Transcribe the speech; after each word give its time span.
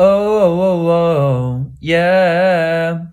Oh, 0.00 0.04
oh, 0.04 0.58
oh, 0.58 0.88
oh, 0.88 1.72
yeah! 1.82 3.12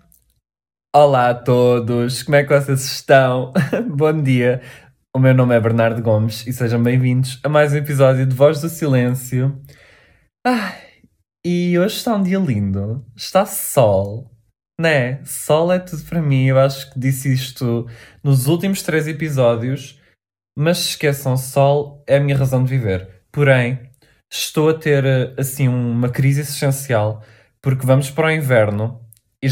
Olá 0.96 1.28
a 1.28 1.34
todos, 1.34 2.22
como 2.22 2.36
é 2.36 2.42
que 2.42 2.58
vocês 2.58 2.82
estão? 2.84 3.52
Bom 3.94 4.22
dia, 4.22 4.62
o 5.14 5.18
meu 5.18 5.34
nome 5.34 5.54
é 5.54 5.60
Bernardo 5.60 6.00
Gomes 6.00 6.46
e 6.46 6.54
sejam 6.54 6.82
bem-vindos 6.82 7.38
a 7.44 7.50
mais 7.50 7.74
um 7.74 7.76
episódio 7.76 8.24
de 8.24 8.34
Voz 8.34 8.62
do 8.62 8.70
Silêncio. 8.70 9.60
Ai, 10.44 10.80
e 11.44 11.78
hoje 11.78 11.96
está 11.96 12.16
um 12.16 12.22
dia 12.22 12.38
lindo, 12.38 13.04
está 13.14 13.44
sol, 13.44 14.30
né? 14.80 15.22
Sol 15.26 15.70
é 15.70 15.78
tudo 15.78 16.02
para 16.04 16.22
mim, 16.22 16.46
eu 16.46 16.58
acho 16.58 16.90
que 16.90 16.98
disse 16.98 17.30
isto 17.30 17.86
nos 18.24 18.46
últimos 18.46 18.82
três 18.82 19.06
episódios, 19.06 20.00
mas 20.56 20.78
esqueçam, 20.78 21.36
sol 21.36 22.02
é 22.06 22.16
a 22.16 22.20
minha 22.20 22.38
razão 22.38 22.64
de 22.64 22.70
viver. 22.70 23.22
Porém, 23.30 23.89
estou 24.30 24.70
a 24.70 24.74
ter 24.74 25.34
assim 25.38 25.68
uma 25.68 26.08
crise 26.08 26.40
existencial 26.40 27.22
porque 27.60 27.84
vamos 27.84 28.10
para 28.10 28.28
o 28.28 28.30
inverno 28.30 29.00
e 29.42 29.48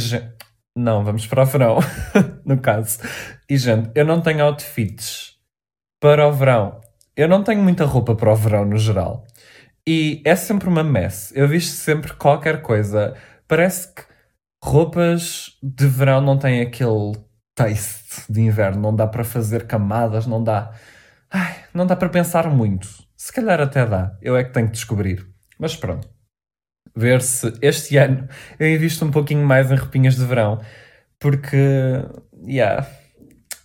não, 0.77 1.05
vamos 1.05 1.27
para 1.27 1.43
o 1.43 1.47
verão, 1.47 1.79
no 2.47 2.59
caso. 2.61 3.01
E 3.51 3.57
gente, 3.57 3.91
eu 3.95 4.05
não 4.05 4.21
tenho 4.21 4.45
outfits 4.45 5.35
para 6.01 6.27
o 6.29 6.33
verão. 6.33 6.81
Eu 7.17 7.27
não 7.27 7.43
tenho 7.43 7.61
muita 7.61 7.85
roupa 7.85 8.15
para 8.15 8.33
o 8.33 8.37
verão 8.37 8.65
no 8.65 8.79
geral. 8.79 9.27
E 9.87 10.23
é 10.25 10.37
sempre 10.37 10.69
uma 10.69 10.85
mess. 10.85 11.33
Eu 11.35 11.49
visto 11.49 11.73
sempre 11.73 12.13
qualquer 12.13 12.63
coisa. 12.63 13.17
Parece 13.49 13.93
que 13.93 14.03
roupas 14.63 15.57
de 15.63 15.87
verão 15.87 16.21
não 16.21 16.39
têm 16.39 16.61
aquele 16.61 17.13
taste 17.57 18.31
de 18.31 18.41
inverno. 18.41 18.81
Não 18.81 18.95
dá 18.95 19.07
para 19.07 19.25
fazer 19.25 19.67
camadas, 19.67 20.27
não 20.27 20.45
dá. 20.45 20.73
Ai, 21.29 21.57
não 21.75 21.87
dá 21.87 21.97
para 21.97 22.09
pensar 22.09 22.49
muito. 22.49 22.87
Se 23.29 23.33
calhar 23.35 23.61
até 23.61 23.85
dá. 23.85 24.17
Eu 24.23 24.39
é 24.39 24.43
que 24.43 24.55
tenho 24.55 24.69
que 24.69 24.73
descobrir. 24.73 25.29
Mas 25.59 25.77
pronto. 25.77 26.09
Ver 26.97 27.21
se 27.21 27.53
este 27.61 27.99
ano 27.99 28.27
eu 28.59 28.67
invisto 28.67 29.05
um 29.05 29.11
pouquinho 29.11 29.47
mais 29.47 29.71
em 29.71 29.75
roupinhas 29.75 30.17
de 30.17 30.25
verão. 30.25 30.63
Porque, 31.19 31.59
yeah, 32.47 32.89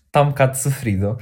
está 0.05 0.21
um 0.21 0.31
bocado 0.31 0.57
sofrido. 0.57 1.17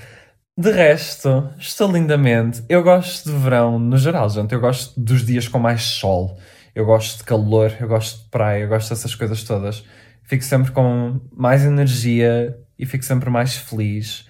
De 0.58 0.72
resto, 0.72 1.54
estou 1.60 1.92
lindamente. 1.92 2.64
Eu 2.68 2.82
gosto 2.82 3.30
de 3.30 3.38
verão 3.38 3.78
no 3.78 3.96
geral, 3.96 4.28
gente. 4.28 4.56
Eu 4.56 4.60
gosto 4.60 5.00
dos 5.00 5.24
dias 5.24 5.48
com 5.48 5.60
mais 5.60 5.84
sol. 5.84 6.36
Eu 6.74 6.84
gosto 6.84 7.20
de 7.20 7.26
calor, 7.26 7.72
eu 7.80 7.88
gosto 7.88 8.24
de 8.24 8.30
praia, 8.32 8.64
eu 8.64 8.70
gosto 8.70 8.90
dessas 8.90 9.14
coisas 9.14 9.44
todas. 9.44 9.86
Fico 10.24 10.44
sempre 10.44 10.72
com 10.72 11.22
mais 11.32 11.64
energia 11.64 12.58
e 12.76 12.88
fico 12.88 13.06
sempre 13.06 13.30
mais 13.30 13.56
feliz. 13.56 14.28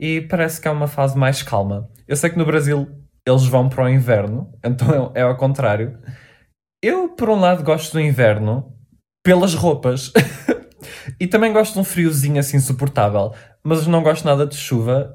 E 0.00 0.22
parece 0.22 0.60
que 0.60 0.66
é 0.66 0.72
uma 0.72 0.88
fase 0.88 1.16
mais 1.16 1.40
calma. 1.40 1.88
Eu 2.08 2.16
sei 2.16 2.30
que 2.30 2.36
no 2.36 2.44
Brasil 2.44 3.03
eles 3.26 3.46
vão 3.46 3.68
para 3.68 3.84
o 3.84 3.88
inverno, 3.88 4.52
então 4.62 5.12
é 5.14 5.22
ao 5.22 5.36
contrário. 5.36 5.98
Eu, 6.82 7.08
por 7.08 7.30
um 7.30 7.40
lado, 7.40 7.62
gosto 7.62 7.94
do 7.94 8.00
inverno 8.00 8.74
pelas 9.24 9.54
roupas. 9.54 10.12
e 11.18 11.26
também 11.26 11.52
gosto 11.52 11.74
de 11.74 11.80
um 11.80 11.84
friozinho 11.84 12.38
assim 12.38 12.60
suportável. 12.60 13.32
Mas 13.62 13.86
não 13.86 14.02
gosto 14.02 14.24
nada 14.24 14.46
de 14.46 14.54
chuva. 14.54 15.14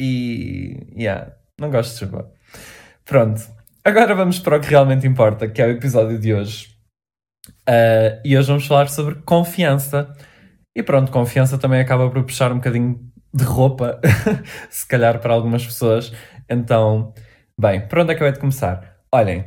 E. 0.00 0.86
Yeah, 0.96 1.32
não 1.60 1.70
gosto 1.70 1.92
de 1.92 1.98
chuva. 1.98 2.32
Pronto. 3.04 3.42
Agora 3.84 4.14
vamos 4.14 4.38
para 4.38 4.56
o 4.56 4.60
que 4.60 4.68
realmente 4.68 5.06
importa, 5.06 5.48
que 5.48 5.60
é 5.60 5.66
o 5.66 5.70
episódio 5.70 6.18
de 6.18 6.32
hoje. 6.32 6.68
Uh, 7.68 8.22
e 8.24 8.38
hoje 8.38 8.46
vamos 8.46 8.66
falar 8.66 8.88
sobre 8.88 9.16
confiança. 9.22 10.14
E 10.76 10.82
pronto, 10.82 11.10
confiança 11.10 11.58
também 11.58 11.80
acaba 11.80 12.08
por 12.08 12.22
puxar 12.22 12.52
um 12.52 12.56
bocadinho 12.56 13.00
de 13.34 13.44
roupa, 13.44 14.00
se 14.70 14.86
calhar 14.86 15.18
para 15.18 15.34
algumas 15.34 15.66
pessoas. 15.66 16.12
Então, 16.48 17.12
bem, 17.62 17.86
por 17.86 18.00
onde 18.00 18.12
é 18.12 18.16
que 18.16 18.24
hei 18.24 18.32
de 18.32 18.40
começar? 18.40 18.98
Olhem, 19.12 19.44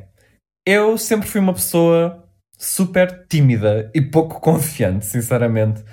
eu 0.66 0.98
sempre 0.98 1.28
fui 1.28 1.42
uma 1.42 1.54
pessoa 1.54 2.24
super 2.58 3.28
tímida 3.28 3.92
e 3.94 4.02
pouco 4.02 4.40
confiante, 4.42 5.06
sinceramente. 5.06 5.84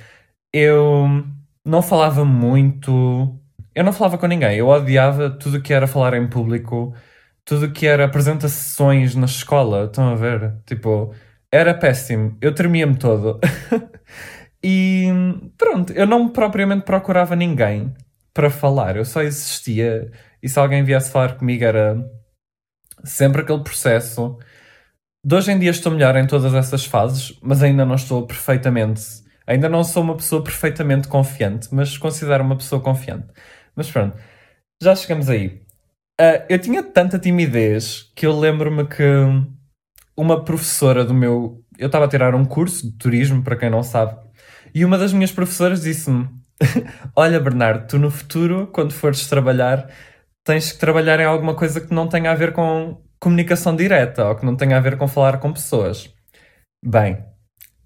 Eu 0.52 1.24
não 1.64 1.82
falava 1.82 2.24
muito. 2.24 3.38
Eu 3.74 3.84
não 3.84 3.92
falava 3.92 4.18
com 4.18 4.26
ninguém. 4.26 4.58
Eu 4.58 4.68
odiava 4.68 5.30
tudo 5.30 5.58
o 5.58 5.62
que 5.62 5.72
era 5.74 5.86
falar 5.86 6.14
em 6.14 6.28
público, 6.28 6.94
tudo 7.44 7.66
o 7.66 7.72
que 7.72 7.86
era 7.86 8.04
apresentações 8.04 9.14
na 9.16 9.26
escola. 9.26 9.86
Estão 9.86 10.10
a 10.10 10.14
ver? 10.16 10.54
Tipo, 10.66 11.14
era 11.52 11.74
péssimo. 11.74 12.36
Eu 12.40 12.54
tremia-me 12.54 12.96
todo. 12.96 13.40
e 14.62 15.08
pronto, 15.58 15.92
eu 15.94 16.06
não 16.06 16.28
propriamente 16.28 16.84
procurava 16.84 17.36
ninguém 17.36 17.92
para 18.34 18.50
falar. 18.50 18.96
Eu 18.96 19.04
só 19.04 19.22
existia. 19.22 20.10
E 20.42 20.48
se 20.48 20.58
alguém 20.58 20.82
viesse 20.82 21.10
falar 21.10 21.36
comigo, 21.36 21.64
era 21.64 21.96
sempre 23.04 23.42
aquele 23.42 23.62
processo 23.62 24.38
de 25.24 25.36
hoje 25.36 25.52
em 25.52 25.58
dia 25.58 25.70
estou 25.70 25.92
melhor 25.92 26.16
em 26.16 26.26
todas 26.26 26.52
essas 26.52 26.84
fases, 26.84 27.38
mas 27.40 27.62
ainda 27.62 27.84
não 27.84 27.94
estou 27.94 28.26
perfeitamente. 28.26 29.22
Ainda 29.46 29.68
não 29.68 29.84
sou 29.84 30.02
uma 30.02 30.16
pessoa 30.16 30.42
perfeitamente 30.42 31.06
confiante, 31.06 31.68
mas 31.72 31.96
considero 31.96 32.42
uma 32.42 32.56
pessoa 32.56 32.82
confiante. 32.82 33.28
Mas 33.76 33.88
pronto, 33.88 34.16
já 34.82 34.96
chegamos 34.96 35.30
aí. 35.30 35.62
Uh, 36.20 36.42
eu 36.48 36.58
tinha 36.58 36.82
tanta 36.82 37.20
timidez 37.20 38.10
que 38.16 38.26
eu 38.26 38.36
lembro-me 38.38 38.84
que 38.86 39.04
uma 40.16 40.44
professora 40.44 41.04
do 41.04 41.14
meu. 41.14 41.64
Eu 41.78 41.86
estava 41.86 42.06
a 42.06 42.08
tirar 42.08 42.34
um 42.34 42.44
curso 42.44 42.90
de 42.90 42.98
turismo, 42.98 43.42
para 43.42 43.56
quem 43.56 43.70
não 43.70 43.82
sabe, 43.82 44.16
e 44.74 44.84
uma 44.84 44.98
das 44.98 45.12
minhas 45.12 45.32
professoras 45.32 45.82
disse-me: 45.82 46.28
Olha, 47.16 47.40
Bernardo, 47.40 47.86
tu 47.86 47.98
no 47.98 48.10
futuro, 48.10 48.66
quando 48.72 48.92
fores 48.92 49.26
trabalhar, 49.28 49.88
tens 50.44 50.72
que 50.72 50.78
trabalhar 50.78 51.20
em 51.20 51.24
alguma 51.24 51.54
coisa 51.54 51.80
que 51.80 51.94
não 51.94 52.08
tenha 52.08 52.30
a 52.30 52.34
ver 52.34 52.52
com 52.52 53.00
comunicação 53.20 53.76
direta 53.76 54.28
ou 54.28 54.36
que 54.36 54.44
não 54.44 54.56
tenha 54.56 54.76
a 54.76 54.80
ver 54.80 54.96
com 54.98 55.06
falar 55.06 55.38
com 55.38 55.52
pessoas. 55.52 56.12
Bem, 56.84 57.24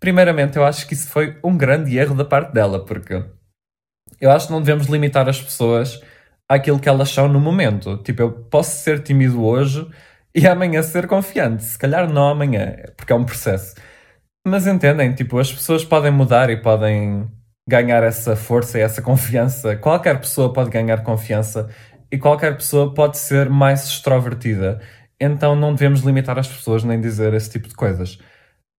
primeiramente 0.01 0.57
eu 0.57 0.65
acho 0.65 0.87
que 0.87 0.95
isso 0.95 1.09
foi 1.09 1.39
um 1.45 1.57
grande 1.57 1.99
erro 1.99 2.15
da 2.15 2.25
parte 2.25 2.53
dela, 2.53 2.85
porque 2.85 3.23
eu 4.21 4.31
acho 4.31 4.47
que 4.47 4.53
não 4.53 4.63
devemos 4.63 4.87
limitar 4.87 5.29
as 5.29 5.41
pessoas 5.41 6.01
àquilo 6.49 6.81
que 6.81 6.89
elas 6.89 7.11
são 7.11 7.29
no 7.29 7.39
momento. 7.39 7.99
Tipo, 7.99 8.23
eu 8.23 8.33
posso 8.33 8.83
ser 8.83 9.03
tímido 9.03 9.45
hoje 9.45 9.87
e 10.35 10.47
amanhã 10.47 10.83
ser 10.83 11.07
confiante. 11.07 11.65
Se 11.65 11.79
calhar 11.79 12.11
não 12.11 12.29
amanhã, 12.29 12.77
porque 12.97 13.13
é 13.13 13.17
um 13.17 13.25
processo. 13.25 13.75
Mas 14.47 14.67
entendem, 14.67 15.13
tipo, 15.15 15.39
as 15.39 15.53
pessoas 15.53 15.85
podem 15.85 16.11
mudar 16.11 16.51
e 16.51 16.57
podem 16.57 17.29
ganhar 17.69 18.03
essa 18.03 18.37
força 18.37 18.79
e 18.79 18.83
essa 18.83 19.03
confiança. 19.03 19.77
Qualquer 19.77 20.19
pessoa 20.21 20.53
pode 20.53 20.71
ganhar 20.71 21.03
confiança 21.03 21.69
e 22.11 22.19
qualquer 22.19 22.57
pessoa 22.57 22.93
pode 22.95 23.19
ser 23.19 23.49
mais 23.49 23.85
extrovertida. 23.85 24.81
Então 25.21 25.57
não 25.57 25.75
devemos 25.75 26.01
limitar 26.01 26.39
as 26.39 26.49
pessoas 26.49 26.85
nem 26.85 27.01
dizer 27.01 27.33
esse 27.35 27.51
tipo 27.51 27.69
de 27.69 27.75
coisas. 27.75 28.19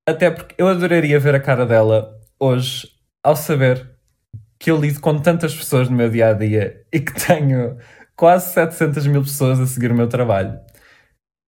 Até 0.07 0.31
porque 0.31 0.55
eu 0.57 0.67
adoraria 0.67 1.19
ver 1.19 1.35
a 1.35 1.39
cara 1.39 1.66
dela 1.66 2.17
hoje 2.39 2.87
ao 3.23 3.35
saber 3.35 3.97
que 4.59 4.71
eu 4.71 4.79
lido 4.79 4.99
com 4.99 5.19
tantas 5.19 5.53
pessoas 5.55 5.89
no 5.89 5.95
meu 5.95 6.09
dia 6.09 6.29
a 6.29 6.33
dia 6.33 6.85
e 6.93 6.99
que 6.99 7.13
tenho 7.13 7.77
quase 8.16 8.53
700 8.53 9.07
mil 9.07 9.21
pessoas 9.21 9.59
a 9.59 9.67
seguir 9.67 9.91
o 9.91 9.95
meu 9.95 10.07
trabalho. 10.07 10.59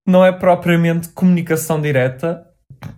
Não 0.06 0.24
é 0.24 0.32
propriamente 0.32 1.08
comunicação 1.10 1.80
direta, 1.80 2.46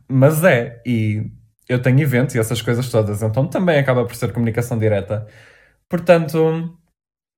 mas 0.08 0.44
é. 0.44 0.80
E 0.86 1.30
eu 1.68 1.80
tenho 1.80 2.00
eventos 2.00 2.34
e 2.34 2.38
essas 2.38 2.60
coisas 2.60 2.90
todas, 2.90 3.22
então 3.22 3.46
também 3.46 3.78
acaba 3.78 4.04
por 4.04 4.14
ser 4.14 4.32
comunicação 4.32 4.78
direta. 4.78 5.26
Portanto, 5.88 6.78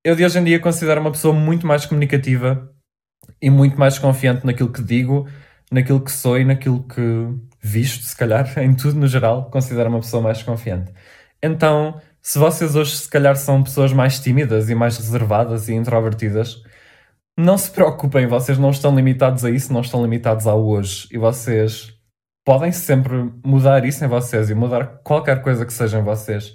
eu 0.04 0.14
de 0.14 0.24
hoje 0.24 0.38
em 0.38 0.44
dia 0.44 0.60
considero 0.60 1.00
uma 1.00 1.10
pessoa 1.10 1.34
muito 1.34 1.66
mais 1.66 1.86
comunicativa 1.86 2.70
e 3.40 3.48
muito 3.48 3.78
mais 3.78 3.98
confiante 3.98 4.44
naquilo 4.44 4.70
que 4.70 4.82
digo, 4.82 5.26
naquilo 5.72 6.00
que 6.00 6.12
sou 6.12 6.38
e 6.38 6.44
naquilo 6.44 6.86
que 6.86 7.00
visto, 7.62 8.04
se 8.04 8.14
calhar, 8.14 8.46
em 8.60 8.74
tudo 8.74 9.00
no 9.00 9.06
geral, 9.06 9.50
considero 9.50 9.88
uma 9.88 10.00
pessoa 10.00 10.22
mais 10.22 10.42
confiante. 10.42 10.92
Então, 11.42 11.98
se 12.20 12.38
vocês 12.38 12.76
hoje 12.76 12.96
se 12.98 13.08
calhar 13.08 13.34
são 13.36 13.62
pessoas 13.62 13.92
mais 13.92 14.20
tímidas 14.20 14.68
e 14.68 14.74
mais 14.74 14.98
reservadas 14.98 15.68
e 15.68 15.74
introvertidas, 15.74 16.62
não 17.36 17.56
se 17.56 17.70
preocupem, 17.70 18.26
vocês 18.26 18.58
não 18.58 18.70
estão 18.70 18.94
limitados 18.94 19.44
a 19.44 19.50
isso, 19.50 19.72
não 19.72 19.80
estão 19.80 20.02
limitados 20.02 20.46
ao 20.46 20.64
hoje. 20.64 21.08
E 21.10 21.18
vocês 21.18 21.94
podem 22.44 22.72
sempre 22.72 23.32
mudar 23.44 23.84
isso 23.86 24.04
em 24.04 24.08
vocês 24.08 24.50
e 24.50 24.54
mudar 24.54 25.00
qualquer 25.02 25.42
coisa 25.42 25.64
que 25.64 25.72
seja 25.72 25.98
em 25.98 26.02
vocês 26.02 26.54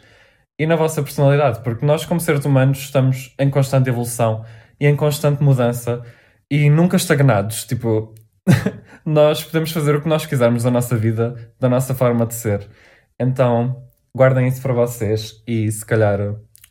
e 0.60 0.68
na 0.68 0.76
vossa 0.76 1.02
personalidade, 1.02 1.62
porque 1.64 1.86
nós, 1.86 2.06
como 2.06 2.20
seres 2.20 2.44
humanos, 2.44 2.80
estamos 2.80 3.34
em 3.40 3.50
constante 3.50 3.88
evolução 3.90 4.44
e 4.78 4.86
em 4.86 4.96
constante 4.96 5.42
mudança 5.42 6.04
e 6.52 6.70
nunca 6.70 6.98
estagnados. 6.98 7.64
Tipo, 7.64 8.14
nós 9.06 9.42
podemos 9.42 9.72
fazer 9.72 9.96
o 9.96 10.02
que 10.02 10.10
nós 10.10 10.26
quisermos 10.26 10.64
da 10.64 10.72
nossa 10.72 10.98
vida, 10.98 11.54
da 11.58 11.70
nossa 11.70 11.96
forma 11.96 12.26
de 12.26 12.34
ser. 12.34 12.70
Então, 13.18 13.88
guardem 14.14 14.50
isso 14.50 14.62
para 14.62 14.74
vocês 14.74 15.42
e 15.48 15.72
se 15.72 15.86
calhar 15.86 16.20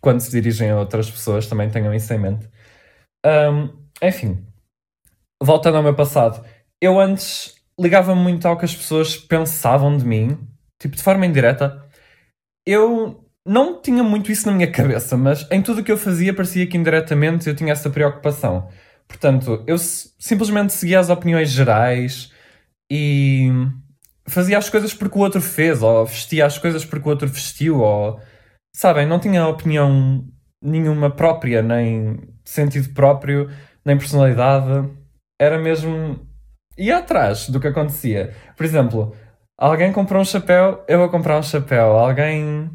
quando 0.02 0.20
se 0.20 0.30
dirigem 0.30 0.70
a 0.70 0.78
outras 0.78 1.10
pessoas 1.10 1.46
também 1.46 1.70
tenham 1.70 1.94
isso 1.94 2.12
em 2.12 2.18
mente. 2.18 2.46
Um, 3.24 3.70
enfim, 4.02 4.46
voltando 5.42 5.78
ao 5.78 5.82
meu 5.82 5.94
passado, 5.94 6.44
eu 6.80 7.00
antes 7.00 7.54
ligava 7.80 8.14
muito 8.14 8.46
ao 8.46 8.58
que 8.58 8.66
as 8.66 8.74
pessoas 8.74 9.16
pensavam 9.16 9.96
de 9.96 10.04
mim, 10.04 10.38
tipo 10.78 10.94
de 10.94 11.02
forma 11.02 11.24
indireta. 11.24 11.84
Eu 12.66 13.27
não 13.48 13.80
tinha 13.80 14.02
muito 14.02 14.30
isso 14.30 14.46
na 14.46 14.52
minha 14.54 14.70
cabeça, 14.70 15.16
mas 15.16 15.46
em 15.50 15.62
tudo 15.62 15.80
o 15.80 15.84
que 15.84 15.90
eu 15.90 15.96
fazia 15.96 16.34
parecia 16.34 16.66
que 16.66 16.76
indiretamente 16.76 17.48
eu 17.48 17.56
tinha 17.56 17.72
essa 17.72 17.88
preocupação. 17.88 18.68
Portanto, 19.08 19.64
eu 19.66 19.78
simplesmente 19.78 20.74
seguia 20.74 21.00
as 21.00 21.08
opiniões 21.08 21.50
gerais 21.50 22.30
e 22.92 23.48
fazia 24.26 24.58
as 24.58 24.68
coisas 24.68 24.92
porque 24.92 25.18
o 25.18 25.22
outro 25.22 25.40
fez, 25.40 25.82
ou 25.82 26.04
vestia 26.04 26.44
as 26.44 26.58
coisas 26.58 26.84
porque 26.84 27.08
o 27.08 27.10
outro 27.10 27.26
vestiu, 27.26 27.80
ou 27.80 28.20
sabem, 28.76 29.06
não 29.06 29.18
tinha 29.18 29.46
opinião 29.46 30.26
nenhuma 30.62 31.10
própria, 31.10 31.62
nem 31.62 32.20
sentido 32.44 32.92
próprio, 32.92 33.50
nem 33.82 33.96
personalidade. 33.96 34.90
Era 35.40 35.58
mesmo 35.58 36.20
ir 36.76 36.92
atrás 36.92 37.48
do 37.48 37.58
que 37.58 37.68
acontecia. 37.68 38.34
Por 38.54 38.66
exemplo, 38.66 39.16
alguém 39.56 39.90
comprou 39.90 40.20
um 40.20 40.24
chapéu, 40.24 40.84
eu 40.86 40.98
vou 40.98 41.08
comprar 41.08 41.38
um 41.38 41.42
chapéu. 41.42 41.96
Alguém 41.96 42.70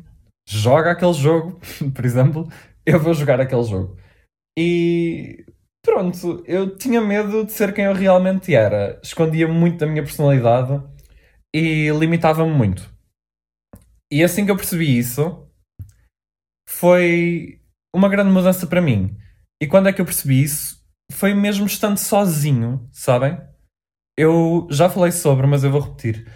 joga 0.48 0.92
aquele 0.92 1.13
jogo, 1.13 1.60
por 1.94 2.06
exemplo, 2.06 2.50
eu 2.86 3.00
vou 3.00 3.13
jogar 3.13 3.40
aquele 3.40 3.63
jogo. 3.63 3.98
E 4.57 5.45
pronto, 5.84 6.44
eu 6.45 6.75
tinha 6.78 7.01
medo 7.01 7.45
de 7.45 7.51
ser 7.51 7.74
quem 7.74 7.86
eu 7.86 7.94
realmente 7.94 8.54
era. 8.54 9.00
Escondia 9.04 9.48
muito 9.48 9.80
da 9.80 9.88
minha 9.88 10.04
personalidade 10.04 10.81
e 11.54 11.90
limitava-me 11.90 12.51
muito. 12.54 12.92
E 14.12 14.24
assim 14.24 14.45
que 14.45 14.51
eu 14.51 14.57
percebi 14.57 14.98
isso, 14.98 15.48
foi 16.69 17.60
uma 17.95 18.10
grande 18.10 18.31
mudança 18.31 18.68
para 18.68 18.81
mim. 18.81 19.18
E 19.62 19.68
quando 19.68 19.88
é 19.90 19.94
que 19.94 20.01
eu 20.01 20.06
percebi 20.06 20.44
isso? 20.44 20.84
Foi 21.12 21.34
mesmo 21.34 21.66
estando 21.66 21.98
sozinho, 21.98 22.88
sabem? 22.92 23.40
Eu 24.18 24.68
já 24.69 24.90
falei 24.90 25.12
sobre, 25.12 25.48
mas 25.48 25.63
eu 25.63 25.72
vou 25.72 25.81
repetir. 25.81 26.28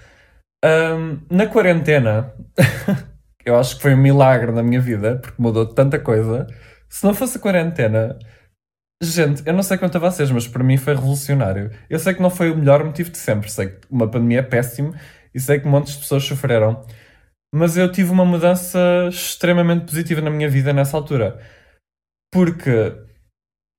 Um, 0.66 1.20
na 1.30 1.48
quarentena, 1.48 2.34
eu 3.48 3.58
acho 3.58 3.78
que 3.78 3.82
foi 3.82 3.94
um 3.94 3.98
milagre 3.98 4.52
na 4.52 4.62
minha 4.62 4.82
vida, 4.82 5.20
porque 5.20 5.42
mudou 5.42 5.66
tanta 5.66 5.98
coisa. 5.98 6.48
Se 6.90 7.06
não 7.06 7.14
fosse 7.14 7.38
a 7.38 7.42
quarentena, 7.42 8.20
gente, 9.02 9.42
eu 9.46 9.54
não 9.54 9.64
sei 9.64 9.78
quanto 9.78 9.96
a 9.96 10.02
vocês, 10.02 10.30
mas 10.30 10.46
para 10.48 10.64
mim 10.64 10.76
foi 10.76 10.94
revolucionário. 10.94 11.72
Eu 11.90 11.98
sei 11.98 12.14
que 12.14 12.22
não 12.22 12.30
foi 12.30 12.52
o 12.52 12.58
melhor 12.58 12.84
motivo 12.84 13.10
de 13.10 13.18
sempre, 13.18 13.50
sei 13.50 13.70
que 13.70 13.88
uma 13.90 14.12
pandemia 14.12 14.40
é 14.40 14.44
péssimo 14.44 14.94
e 15.34 15.40
sei 15.40 15.62
que 15.62 15.68
montes 15.68 15.94
de 15.94 16.00
pessoas 16.00 16.24
sofreram, 16.26 16.86
mas 17.56 17.78
eu 17.78 17.90
tive 17.90 18.12
uma 18.12 18.26
mudança 18.26 18.80
extremamente 19.10 19.86
positiva 19.86 20.20
na 20.20 20.30
minha 20.30 20.50
vida 20.50 20.74
nessa 20.74 20.98
altura. 20.98 21.42
Porque 22.34 22.94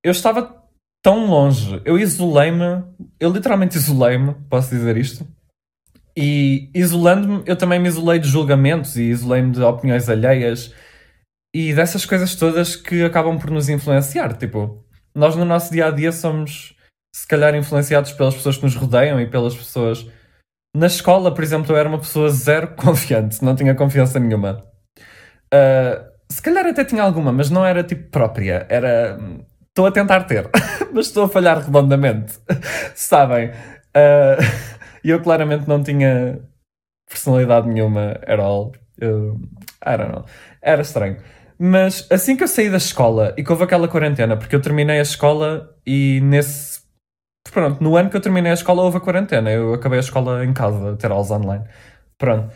eu 0.03 0.12
estava 0.12 0.65
tão 1.03 1.26
longe, 1.26 1.82
eu 1.85 1.99
isolei-me, 1.99 2.85
eu 3.20 3.31
literalmente 3.31 3.76
isolei-me, 3.76 4.35
posso 4.49 4.70
dizer 4.70 4.97
isto. 4.97 5.26
E 6.20 6.69
isolando-me, 6.75 7.44
eu 7.47 7.55
também 7.55 7.79
me 7.79 7.87
isolei 7.87 8.19
de 8.19 8.26
julgamentos 8.26 8.97
e 8.97 9.05
isolei-me 9.05 9.53
de 9.53 9.62
opiniões 9.62 10.09
alheias 10.09 10.75
e 11.55 11.73
dessas 11.73 12.05
coisas 12.05 12.35
todas 12.35 12.75
que 12.75 13.05
acabam 13.05 13.38
por 13.38 13.53
nos 13.53 13.69
influenciar. 13.69 14.37
Tipo, 14.37 14.85
nós 15.15 15.37
no 15.37 15.44
nosso 15.44 15.70
dia 15.70 15.87
a 15.87 15.91
dia 15.93 16.11
somos, 16.11 16.75
se 17.15 17.25
calhar, 17.29 17.55
influenciados 17.55 18.11
pelas 18.11 18.35
pessoas 18.35 18.56
que 18.56 18.65
nos 18.65 18.75
rodeiam 18.75 19.20
e 19.20 19.31
pelas 19.31 19.55
pessoas. 19.55 20.11
Na 20.76 20.88
escola, 20.88 21.32
por 21.32 21.44
exemplo, 21.44 21.73
eu 21.73 21.76
era 21.76 21.88
uma 21.88 22.00
pessoa 22.00 22.31
zero 22.31 22.75
confiante, 22.75 23.44
não 23.44 23.55
tinha 23.55 23.76
confiança 23.76 24.19
nenhuma. 24.19 24.61
Uh, 25.55 26.05
se 26.29 26.43
calhar 26.43 26.67
até 26.67 26.85
tinha 26.85 27.05
alguma, 27.05 27.31
mas 27.31 27.49
não 27.49 27.65
era 27.65 27.85
tipo 27.85 28.11
própria. 28.11 28.67
Era. 28.69 29.17
Estou 29.69 29.87
a 29.87 29.93
tentar 29.93 30.25
ter, 30.25 30.50
mas 30.93 31.06
estou 31.06 31.23
a 31.23 31.29
falhar 31.29 31.61
redondamente. 31.61 32.41
Sabem? 32.97 33.53
Uh, 33.99 34.39
eu 35.03 35.21
claramente 35.23 35.69
não 35.69 35.83
tinha 35.83 36.41
personalidade 37.09 37.69
nenhuma 37.69 38.12
at 38.27 38.39
all. 38.39 38.73
Eu, 38.99 39.41
I 39.85 39.97
don't 39.97 40.12
know. 40.12 40.25
Era 40.62 40.83
estranho. 40.83 41.19
Mas 41.59 42.06
assim 42.11 42.37
que 42.37 42.45
eu 42.45 42.49
saí 42.49 42.71
da 42.71 42.77
escola 42.77 43.35
e 43.37 43.43
que 43.43 43.50
houve 43.50 43.65
aquela 43.65 43.89
quarentena, 43.89 44.37
porque 44.37 44.55
eu 44.55 44.62
terminei 44.62 44.99
a 44.99 45.03
escola 45.03 45.75
e 45.87 46.21
nesse. 46.21 46.87
Pronto, 47.50 47.83
no 47.83 47.97
ano 47.97 48.11
que 48.11 48.17
eu 48.17 48.21
terminei 48.21 48.50
a 48.53 48.55
escola 48.55 48.83
houve 48.83 48.99
a 48.99 49.00
quarentena. 49.00 49.50
Eu 49.50 49.75
acabei 49.75 49.99
a 49.99 50.01
escola 50.01 50.44
em 50.44 50.53
casa, 50.53 50.97
ter 50.97 51.11
aulas 51.11 51.31
online. 51.31 51.65
Pronto. 52.19 52.55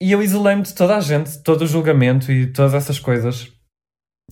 E 0.00 0.12
eu 0.12 0.22
isolei-me 0.22 0.62
de 0.62 0.74
toda 0.74 0.96
a 0.96 1.00
gente, 1.00 1.42
todo 1.42 1.62
o 1.62 1.66
julgamento 1.66 2.30
e 2.30 2.52
todas 2.52 2.74
essas 2.74 2.98
coisas. 2.98 3.50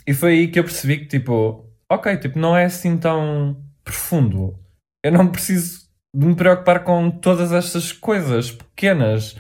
E 0.07 0.13
foi 0.13 0.33
aí 0.33 0.49
que 0.49 0.59
eu 0.59 0.65
percebi 0.65 0.99
que, 0.99 1.07
tipo, 1.07 1.67
ok, 1.91 2.17
tipo, 2.19 2.39
não 2.39 2.57
é 2.57 2.67
assim 2.67 2.99
tão 2.99 3.57
profundo. 3.85 4.59
Eu 5.05 5.13
não 5.13 5.29
preciso 5.29 5.82
de 6.15 6.27
me 6.27 6.35
preocupar 6.35 6.85
com 6.85 7.11
todas 7.11 7.53
estas 7.53 7.93
coisas 7.93 8.51
pequenas. 8.51 9.37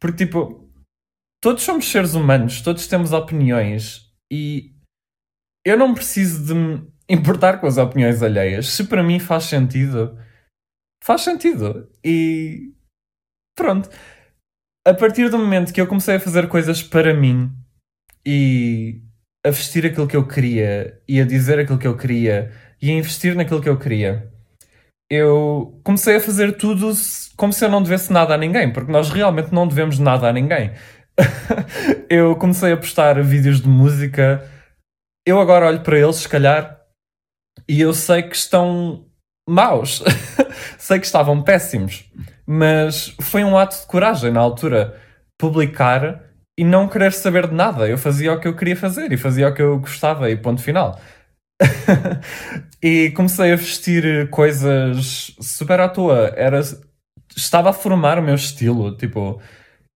Porque, 0.00 0.26
tipo, 0.26 0.70
todos 1.42 1.62
somos 1.62 1.90
seres 1.90 2.14
humanos, 2.14 2.60
todos 2.60 2.86
temos 2.86 3.12
opiniões 3.12 4.10
e 4.32 4.74
eu 5.64 5.78
não 5.78 5.94
preciso 5.94 6.46
de 6.46 6.54
me 6.54 6.86
importar 7.08 7.60
com 7.60 7.66
as 7.66 7.78
opiniões 7.78 8.22
alheias. 8.22 8.68
Se 8.68 8.84
para 8.84 9.02
mim 9.02 9.18
faz 9.18 9.44
sentido, 9.44 10.18
faz 11.02 11.22
sentido. 11.22 11.90
E 12.04 12.72
pronto 13.56 13.88
a 14.86 14.92
partir 14.92 15.30
do 15.30 15.38
momento 15.38 15.72
que 15.72 15.80
eu 15.80 15.86
comecei 15.86 16.16
a 16.16 16.20
fazer 16.20 16.46
coisas 16.48 16.82
para 16.82 17.14
mim 17.14 17.50
e 18.24 19.02
a 19.44 19.50
vestir 19.50 19.86
aquilo 19.86 20.06
que 20.06 20.16
eu 20.16 20.28
queria 20.28 21.00
e 21.08 21.20
a 21.20 21.24
dizer 21.24 21.58
aquilo 21.58 21.78
que 21.78 21.86
eu 21.86 21.96
queria 21.96 22.52
e 22.80 22.90
a 22.90 22.94
investir 22.94 23.34
naquilo 23.34 23.62
que 23.62 23.68
eu 23.68 23.78
queria, 23.78 24.30
eu 25.10 25.80
comecei 25.84 26.16
a 26.16 26.20
fazer 26.20 26.56
tudo 26.56 26.92
como 27.36 27.52
se 27.52 27.64
eu 27.64 27.68
não 27.68 27.82
devesse 27.82 28.12
nada 28.12 28.34
a 28.34 28.38
ninguém, 28.38 28.72
porque 28.72 28.90
nós 28.90 29.10
realmente 29.10 29.52
não 29.52 29.66
devemos 29.66 29.98
nada 29.98 30.28
a 30.28 30.32
ninguém. 30.32 30.72
eu 32.08 32.36
comecei 32.36 32.72
a 32.72 32.76
postar 32.76 33.22
vídeos 33.22 33.60
de 33.60 33.68
música, 33.68 34.48
eu 35.26 35.40
agora 35.40 35.66
olho 35.66 35.80
para 35.80 35.98
eles, 35.98 36.16
se 36.16 36.28
calhar, 36.28 36.80
e 37.68 37.80
eu 37.80 37.92
sei 37.94 38.22
que 38.22 38.36
estão 38.36 39.06
maus, 39.48 40.02
sei 40.78 40.98
que 40.98 41.06
estavam 41.06 41.42
péssimos. 41.42 42.04
Mas 42.46 43.14
foi 43.20 43.44
um 43.44 43.56
ato 43.56 43.80
de 43.80 43.86
coragem 43.86 44.30
na 44.30 44.40
altura 44.40 45.00
publicar 45.38 46.22
e 46.58 46.64
não 46.64 46.88
querer 46.88 47.12
saber 47.12 47.48
de 47.48 47.54
nada. 47.54 47.88
Eu 47.88 47.98
fazia 47.98 48.32
o 48.32 48.40
que 48.40 48.48
eu 48.48 48.54
queria 48.54 48.76
fazer 48.76 49.12
e 49.12 49.16
fazia 49.16 49.48
o 49.48 49.54
que 49.54 49.62
eu 49.62 49.78
gostava 49.78 50.30
e 50.30 50.36
ponto 50.36 50.62
final. 50.62 50.98
e 52.82 53.10
comecei 53.12 53.52
a 53.52 53.56
vestir 53.56 54.28
coisas 54.30 55.34
super 55.40 55.80
à 55.80 55.88
toa. 55.88 56.32
Era, 56.36 56.60
estava 57.36 57.70
a 57.70 57.72
formar 57.72 58.18
o 58.18 58.22
meu 58.22 58.34
estilo. 58.34 58.96
Tipo, 58.96 59.40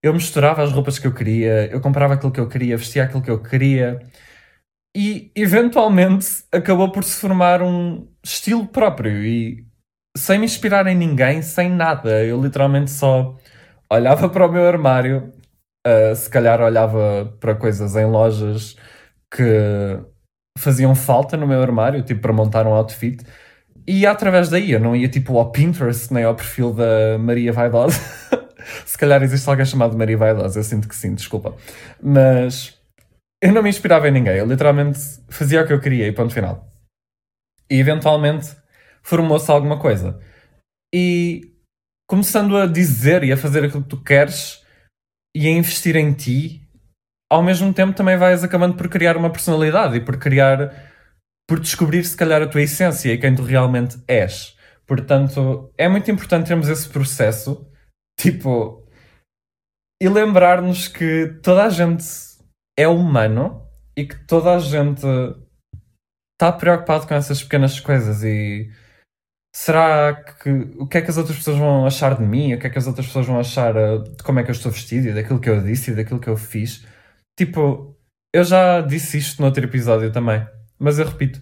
eu 0.03 0.13
misturava 0.13 0.63
as 0.63 0.71
roupas 0.71 0.99
que 0.99 1.07
eu 1.07 1.13
queria, 1.13 1.67
eu 1.71 1.81
comprava 1.81 2.13
aquilo 2.15 2.31
que 2.31 2.39
eu 2.39 2.47
queria, 2.47 2.77
vestia 2.77 3.03
aquilo 3.03 3.21
que 3.21 3.31
eu 3.31 3.41
queria. 3.41 3.99
E 4.95 5.31
eventualmente 5.35 6.43
acabou 6.51 6.91
por 6.91 7.03
se 7.03 7.19
formar 7.19 7.61
um 7.61 8.07
estilo 8.23 8.67
próprio. 8.67 9.23
E 9.25 9.65
sem 10.17 10.39
me 10.39 10.45
inspirar 10.45 10.87
em 10.87 10.95
ninguém, 10.95 11.41
sem 11.41 11.69
nada. 11.69 12.23
Eu 12.25 12.41
literalmente 12.41 12.91
só 12.91 13.37
olhava 13.91 14.29
para 14.29 14.45
o 14.47 14.51
meu 14.51 14.67
armário, 14.67 15.33
uh, 15.87 16.15
se 16.15 16.29
calhar 16.29 16.61
olhava 16.61 17.35
para 17.39 17.55
coisas 17.55 17.95
em 17.95 18.05
lojas 18.05 18.75
que 19.31 19.43
faziam 20.59 20.93
falta 20.95 21.37
no 21.37 21.47
meu 21.47 21.61
armário, 21.61 22.03
tipo 22.03 22.21
para 22.21 22.33
montar 22.33 22.67
um 22.67 22.73
outfit. 22.73 23.23
E 23.87 24.05
através 24.05 24.49
daí 24.49 24.71
eu 24.71 24.79
não 24.79 24.95
ia 24.95 25.09
tipo 25.09 25.37
ao 25.37 25.51
Pinterest 25.51 26.13
nem 26.13 26.23
ao 26.23 26.35
perfil 26.35 26.73
da 26.73 27.17
Maria 27.17 27.51
Vaidosa. 27.51 27.99
se 28.85 28.97
calhar 28.97 29.21
existe 29.23 29.49
alguém 29.49 29.65
chamado 29.65 29.97
Maria 29.97 30.17
Vaidosa, 30.17 30.59
eu 30.59 30.63
sinto 30.63 30.87
que 30.87 30.95
sim, 30.95 31.15
desculpa. 31.15 31.55
Mas 32.01 32.77
eu 33.41 33.53
não 33.53 33.63
me 33.63 33.69
inspirava 33.69 34.07
em 34.07 34.11
ninguém, 34.11 34.37
eu 34.37 34.45
literalmente 34.45 34.99
fazia 35.29 35.63
o 35.63 35.67
que 35.67 35.73
eu 35.73 35.79
queria 35.79 36.07
e 36.07 36.11
ponto 36.11 36.33
final. 36.33 36.69
E 37.69 37.79
eventualmente 37.79 38.55
formou-se 39.01 39.49
alguma 39.49 39.79
coisa. 39.79 40.19
E 40.93 41.53
começando 42.07 42.57
a 42.57 42.65
dizer 42.65 43.23
e 43.23 43.31
a 43.31 43.37
fazer 43.37 43.63
aquilo 43.63 43.83
que 43.83 43.89
tu 43.89 44.03
queres 44.03 44.63
e 45.35 45.47
a 45.47 45.51
investir 45.51 45.95
em 45.95 46.11
ti, 46.13 46.68
ao 47.29 47.43
mesmo 47.43 47.73
tempo 47.73 47.93
também 47.93 48.17
vais 48.17 48.43
acabando 48.43 48.75
por 48.75 48.89
criar 48.89 49.15
uma 49.15 49.31
personalidade 49.31 49.97
e 49.97 50.01
por 50.01 50.17
criar, 50.17 50.73
por 51.47 51.59
descobrir 51.59 52.03
se 52.03 52.17
calhar 52.17 52.41
a 52.41 52.47
tua 52.47 52.61
essência 52.61 53.13
e 53.13 53.17
quem 53.17 53.35
tu 53.35 53.43
realmente 53.43 53.97
és. 54.07 54.57
Portanto, 54.87 55.71
é 55.77 55.87
muito 55.87 56.09
importante 56.09 56.47
termos 56.47 56.67
esse 56.67 56.89
processo, 56.89 57.69
tipo, 58.19 58.83
e 60.01 60.09
lembrar-nos 60.09 60.87
que 60.87 61.39
toda 61.43 61.65
a 61.65 61.69
gente 61.69 62.03
é 62.77 62.87
humano 62.87 63.67
e 63.95 64.07
que 64.07 64.15
toda 64.25 64.55
a 64.55 64.59
gente 64.59 65.05
está 66.33 66.51
preocupado 66.51 67.05
com 67.05 67.13
essas 67.13 67.43
pequenas 67.43 67.79
coisas 67.79 68.23
e 68.23 68.71
será 69.53 70.13
que 70.23 70.49
o 70.79 70.87
que 70.87 70.97
é 70.97 71.01
que 71.01 71.09
as 71.09 71.17
outras 71.17 71.37
pessoas 71.37 71.57
vão 71.57 71.85
achar 71.85 72.15
de 72.15 72.23
mim? 72.23 72.53
O 72.53 72.59
que 72.59 72.67
é 72.67 72.69
que 72.69 72.77
as 72.77 72.87
outras 72.87 73.07
pessoas 73.07 73.27
vão 73.27 73.39
achar 73.39 73.75
uh, 73.75 74.03
de 74.03 74.23
como 74.23 74.39
é 74.39 74.43
que 74.43 74.49
eu 74.49 74.53
estou 74.53 74.71
vestido 74.71 75.09
e 75.09 75.13
daquilo 75.13 75.39
que 75.39 75.49
eu 75.49 75.61
disse 75.61 75.91
e 75.91 75.95
daquilo 75.95 76.19
que 76.19 76.29
eu 76.29 76.37
fiz? 76.37 76.85
Tipo, 77.39 77.97
eu 78.35 78.43
já 78.43 78.81
disse 78.81 79.17
isto 79.17 79.39
no 79.39 79.45
outro 79.47 79.63
episódio 79.63 80.11
também, 80.11 80.45
mas 80.77 80.99
eu 80.99 81.05
repito: 81.05 81.39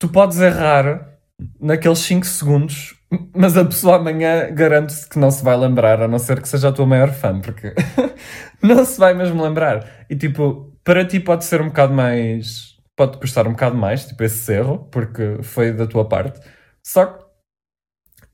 tu 0.00 0.08
podes 0.08 0.40
errar 0.40 1.18
naqueles 1.60 1.98
5 1.98 2.24
segundos, 2.24 2.94
mas 3.36 3.54
a 3.54 3.66
pessoa 3.66 3.96
amanhã 3.96 4.50
garante-se 4.50 5.06
que 5.06 5.18
não 5.18 5.30
se 5.30 5.44
vai 5.44 5.54
lembrar, 5.58 6.00
a 6.00 6.08
não 6.08 6.18
ser 6.18 6.40
que 6.40 6.48
seja 6.48 6.70
a 6.70 6.72
tua 6.72 6.86
maior 6.86 7.12
fã, 7.12 7.38
porque 7.38 7.74
não 8.62 8.82
se 8.86 8.98
vai 8.98 9.12
mesmo 9.12 9.42
lembrar. 9.42 10.06
E 10.08 10.16
tipo, 10.16 10.74
para 10.82 11.04
ti 11.04 11.20
pode 11.20 11.44
ser 11.44 11.60
um 11.60 11.68
bocado 11.68 11.92
mais. 11.92 12.74
Pode 12.96 13.18
custar 13.18 13.46
um 13.46 13.50
bocado 13.50 13.76
mais, 13.76 14.06
tipo, 14.06 14.24
esse 14.24 14.50
erro, 14.54 14.88
porque 14.90 15.42
foi 15.42 15.70
da 15.70 15.86
tua 15.86 16.08
parte. 16.08 16.40
Só 16.82 17.04
que 17.04 17.26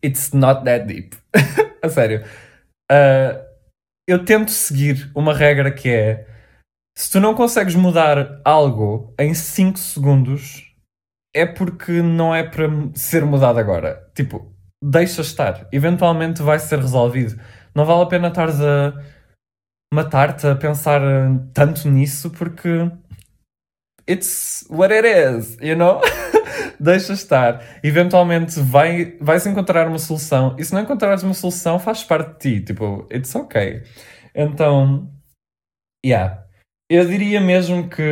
It's 0.05 0.33
not 0.33 0.65
that 0.67 0.87
deep. 0.87 1.17
a 1.83 1.89
sério. 1.89 2.25
Uh, 2.89 3.43
eu 4.07 4.25
tento 4.25 4.53
seguir 4.53 5.11
uma 5.17 5.35
regra 5.35 5.73
que 5.73 5.89
é: 5.89 6.32
se 6.97 7.11
tu 7.11 7.21
não 7.21 7.35
consegues 7.35 7.75
mudar 7.75 8.41
algo 8.45 9.15
em 9.19 9.35
5 9.35 9.79
segundos, 9.79 10.73
é 11.35 11.47
porque 11.47 12.03
não 12.03 12.35
é 12.35 12.43
para 12.43 12.69
ser 12.95 13.25
mudado 13.25 13.59
agora. 13.59 14.11
Tipo, 14.15 14.53
deixa 14.83 15.23
estar. 15.23 15.69
Eventualmente 15.73 16.43
vai 16.43 16.59
ser 16.59 16.79
resolvido. 16.79 17.41
Não 17.75 17.85
vale 17.85 18.03
a 18.03 18.07
pena 18.07 18.29
estares 18.29 18.61
a 18.61 18.93
matar-te 19.93 20.47
a 20.47 20.55
pensar 20.55 21.01
tanto 21.55 21.89
nisso 21.89 22.31
porque 22.31 22.91
it's 24.09 24.67
what 24.69 24.93
it 24.93 25.07
is, 25.07 25.57
you 25.61 25.77
know? 25.77 26.01
Deixa 26.81 27.13
estar. 27.13 27.63
Eventualmente 27.83 28.59
vai, 28.61 29.17
vais 29.21 29.47
encontrar 29.47 29.87
uma 29.87 29.99
solução. 29.99 30.57
E 30.59 30.65
se 30.65 30.75
não 30.75 30.81
encontrares 30.81 31.23
uma 31.23 31.35
solução, 31.35 31.79
faz 31.79 32.03
parte 32.03 32.33
de 32.33 32.61
ti. 32.61 32.65
Tipo, 32.67 33.07
it's 33.13 33.35
ok. 33.35 33.85
Então, 34.35 35.09
yeah. 36.05 36.42
Eu 36.95 37.07
diria 37.07 37.41
mesmo 37.41 37.89
que 37.89 38.05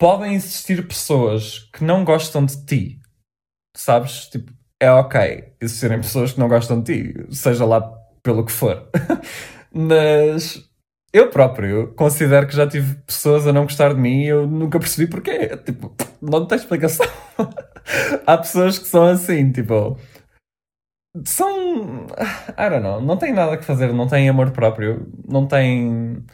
podem 0.00 0.32
existir 0.32 0.88
pessoas 0.88 1.58
que 1.70 1.84
não 1.84 2.02
gostam 2.02 2.46
de 2.46 2.64
ti. 2.64 3.00
Sabes? 3.76 4.26
Tipo, 4.28 4.50
é 4.80 4.90
ok 4.90 5.52
existirem 5.60 6.00
pessoas 6.00 6.32
que 6.32 6.40
não 6.40 6.48
gostam 6.48 6.80
de 6.80 7.12
ti, 7.12 7.26
seja 7.30 7.66
lá 7.66 7.82
pelo 8.22 8.46
que 8.46 8.52
for. 8.52 8.88
Mas 9.70 10.66
eu 11.12 11.28
próprio 11.28 11.92
considero 11.94 12.46
que 12.46 12.56
já 12.56 12.66
tive 12.66 12.94
pessoas 13.02 13.46
a 13.46 13.52
não 13.52 13.64
gostar 13.64 13.92
de 13.92 14.00
mim 14.00 14.22
e 14.22 14.28
eu 14.28 14.46
nunca 14.46 14.78
percebi 14.78 15.10
porquê. 15.10 15.54
Tipo, 15.58 15.94
não 16.22 16.46
tem 16.46 16.56
explicação. 16.56 17.06
Há 18.26 18.38
pessoas 18.38 18.78
que 18.78 18.88
são 18.88 19.04
assim, 19.04 19.52
tipo. 19.52 19.98
São. 21.26 22.06
I 22.58 22.70
don't 22.70 22.82
know. 22.82 22.98
Não 23.02 23.18
têm 23.18 23.34
nada 23.34 23.58
que 23.58 23.64
fazer, 23.64 23.92
não 23.92 24.08
têm 24.08 24.30
amor 24.30 24.52
próprio, 24.52 25.06
não 25.28 25.46
têm 25.46 26.24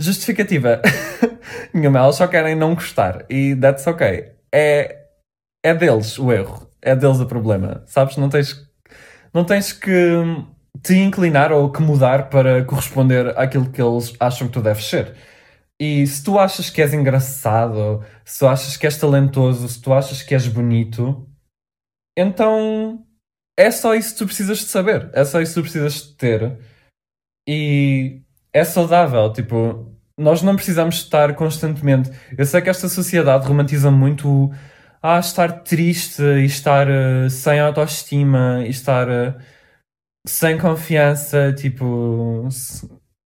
justificativa 0.00 0.80
nenhuma. 1.72 1.98
Elas 1.98 2.16
só 2.16 2.26
querem 2.26 2.54
não 2.54 2.74
gostar 2.74 3.24
e 3.30 3.56
that's 3.56 3.86
ok. 3.86 4.32
É, 4.52 5.06
é 5.64 5.74
deles 5.74 6.18
o 6.18 6.32
erro, 6.32 6.70
é 6.82 6.94
deles 6.94 7.20
o 7.20 7.26
problema, 7.26 7.82
sabes? 7.86 8.16
Não 8.16 8.28
tens, 8.28 8.68
não 9.32 9.44
tens 9.44 9.72
que 9.72 9.90
te 10.82 10.94
inclinar 10.94 11.52
ou 11.52 11.70
que 11.70 11.82
mudar 11.82 12.28
para 12.30 12.64
corresponder 12.64 13.36
àquilo 13.38 13.70
que 13.70 13.80
eles 13.82 14.14
acham 14.20 14.46
que 14.46 14.52
tu 14.52 14.62
deves 14.62 14.84
ser. 14.84 15.16
E 15.80 16.06
se 16.06 16.24
tu 16.24 16.38
achas 16.38 16.70
que 16.70 16.80
és 16.80 16.94
engraçado, 16.94 18.04
se 18.24 18.38
tu 18.38 18.46
achas 18.46 18.76
que 18.76 18.86
és 18.86 18.96
talentoso, 18.96 19.68
se 19.68 19.80
tu 19.80 19.92
achas 19.92 20.22
que 20.22 20.34
és 20.34 20.48
bonito, 20.48 21.28
então 22.16 23.04
é 23.58 23.70
só 23.70 23.94
isso 23.94 24.12
que 24.12 24.18
tu 24.18 24.26
precisas 24.26 24.58
de 24.58 24.64
saber, 24.66 25.10
é 25.12 25.24
só 25.24 25.40
isso 25.40 25.54
que 25.54 25.60
tu 25.60 25.62
precisas 25.62 25.94
de 25.94 26.16
ter. 26.16 26.58
E 27.48 28.22
é 28.56 28.64
saudável, 28.64 29.30
tipo, 29.32 29.94
nós 30.18 30.42
não 30.42 30.56
precisamos 30.56 30.96
estar 30.96 31.34
constantemente. 31.34 32.10
Eu 32.38 32.46
sei 32.46 32.62
que 32.62 32.70
esta 32.70 32.88
sociedade 32.88 33.46
romantiza 33.46 33.90
muito 33.90 34.50
ah, 35.02 35.18
estar 35.18 35.60
triste 35.62 36.22
e 36.22 36.46
estar 36.46 36.88
uh, 36.88 37.28
sem 37.28 37.60
autoestima 37.60 38.62
e 38.64 38.70
estar. 38.70 39.08
Uh, 39.08 39.34
sem 40.26 40.58
confiança, 40.58 41.52
tipo. 41.52 42.48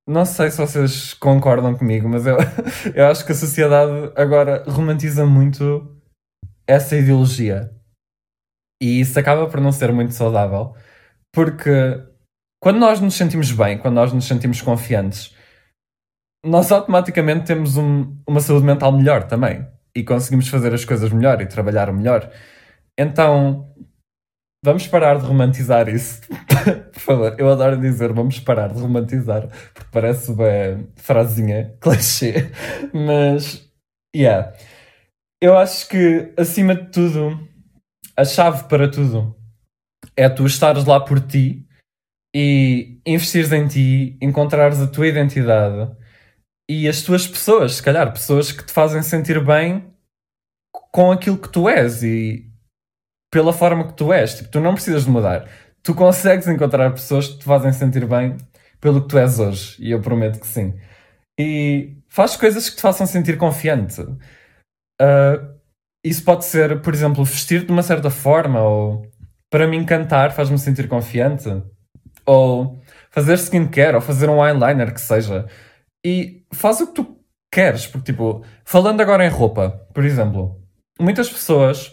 Não 0.07 0.25
sei 0.25 0.51
se 0.51 0.59
vocês 0.59 1.15
concordam 1.15 1.77
comigo, 1.77 2.09
mas 2.09 2.27
eu, 2.27 2.37
eu 2.95 3.07
acho 3.07 3.25
que 3.25 3.33
a 3.33 3.35
sociedade 3.35 4.13
agora 4.17 4.65
romantiza 4.69 5.25
muito 5.25 5.97
essa 6.67 6.97
ideologia. 6.97 7.71
E 8.83 9.01
isso 9.01 9.19
acaba 9.19 9.49
por 9.49 9.61
não 9.61 9.71
ser 9.71 9.93
muito 9.93 10.13
saudável, 10.13 10.75
porque 11.33 12.10
quando 12.61 12.79
nós 12.79 13.01
nos 13.01 13.15
sentimos 13.15 13.51
bem, 13.51 13.79
quando 13.79 13.95
nós 13.95 14.13
nos 14.13 14.27
sentimos 14.27 14.61
confiantes, 14.61 15.35
nós 16.45 16.71
automaticamente 16.71 17.47
temos 17.47 17.77
um, 17.77 18.17
uma 18.27 18.41
saúde 18.41 18.65
mental 18.65 18.93
melhor 18.93 19.25
também. 19.25 19.67
E 19.95 20.05
conseguimos 20.05 20.49
fazer 20.49 20.73
as 20.73 20.85
coisas 20.85 21.11
melhor 21.11 21.41
e 21.41 21.47
trabalhar 21.47 21.93
melhor. 21.93 22.31
Então, 22.97 23.71
Vamos 24.63 24.87
parar 24.87 25.19
de 25.19 25.25
romantizar 25.25 25.89
isso. 25.89 26.21
Por 26.93 27.01
favor, 27.01 27.35
eu 27.39 27.49
adoro 27.49 27.81
dizer 27.81 28.13
vamos 28.13 28.39
parar 28.39 28.69
de 28.69 28.79
romantizar, 28.79 29.49
porque 29.73 29.89
parece 29.91 30.31
uma 30.31 30.87
frasinha 30.97 31.75
clichê. 31.81 32.51
Mas, 32.93 33.67
yeah. 34.15 34.53
Eu 35.41 35.57
acho 35.57 35.89
que, 35.89 36.35
acima 36.37 36.75
de 36.75 36.91
tudo, 36.91 37.41
a 38.15 38.23
chave 38.23 38.65
para 38.65 38.91
tudo 38.91 39.35
é 40.15 40.29
tu 40.29 40.45
estares 40.45 40.85
lá 40.85 41.01
por 41.01 41.21
ti 41.21 41.67
e 42.35 43.01
investires 43.07 43.53
em 43.53 43.67
ti, 43.67 44.19
encontrares 44.21 44.81
a 44.81 44.87
tua 44.87 45.09
identidade 45.09 45.91
e 46.69 46.89
as 46.89 47.03
tuas 47.03 47.27
pessoas, 47.27 47.77
se 47.77 47.83
calhar, 47.83 48.13
pessoas 48.13 48.53
que 48.53 48.65
te 48.65 48.73
fazem 48.73 49.03
sentir 49.03 49.45
bem 49.45 49.93
com 50.93 51.11
aquilo 51.11 51.39
que 51.39 51.49
tu 51.49 51.69
és 51.69 52.03
e 52.03 52.49
pela 53.31 53.53
forma 53.53 53.87
que 53.89 53.95
tu 53.95 54.13
és. 54.13 54.35
Tipo, 54.35 54.51
tu 54.51 54.61
não 54.61 54.75
precisas 54.75 55.05
de 55.05 55.11
mudar. 55.11 55.49
Tu 55.83 55.95
consegues 55.95 56.47
encontrar 56.47 56.91
pessoas 56.93 57.29
que 57.29 57.39
te 57.39 57.45
fazem 57.45 57.73
sentir 57.73 58.07
bem 58.07 58.37
pelo 58.81 59.03
que 59.03 59.09
tu 59.09 59.19
és 59.19 59.39
hoje. 59.39 59.77
E 59.81 59.91
eu 59.91 60.01
prometo 60.01 60.41
que 60.41 60.47
sim. 60.47 60.75
E 61.39 61.97
faz 62.09 62.37
coisas 62.37 62.69
que 62.69 62.77
te 62.77 62.83
façam 62.83 63.07
sentir 63.07 63.37
confiante. 63.39 64.03
Uh, 65.01 65.59
isso 66.05 66.25
pode 66.25 66.45
ser, 66.45 66.81
por 66.83 66.95
exemplo, 66.95 67.25
vestir 67.25 67.65
de 67.65 67.73
uma 67.73 67.83
certa 67.83 68.11
forma, 68.11 68.63
ou 68.63 69.11
para 69.51 69.67
mim 69.67 69.85
cantar 69.85 70.33
faz-me 70.33 70.59
sentir 70.59 70.89
confiante, 70.89 71.49
ou 72.31 72.81
fazer 73.11 73.35
skincare, 73.35 73.97
ou 73.97 74.01
fazer 74.01 74.31
um 74.31 74.45
eyeliner, 74.45 74.95
que 74.95 75.01
seja. 75.01 75.47
E 76.05 76.45
faz 76.53 76.81
o 76.81 76.87
que 76.87 76.95
tu 76.95 77.19
queres, 77.53 77.87
porque, 77.87 78.13
tipo, 78.13 78.45
falando 78.65 79.01
agora 79.01 79.27
em 79.27 79.29
roupa, 79.29 79.87
por 79.93 80.05
exemplo, 80.05 80.63
muitas 80.99 81.29
pessoas 81.29 81.93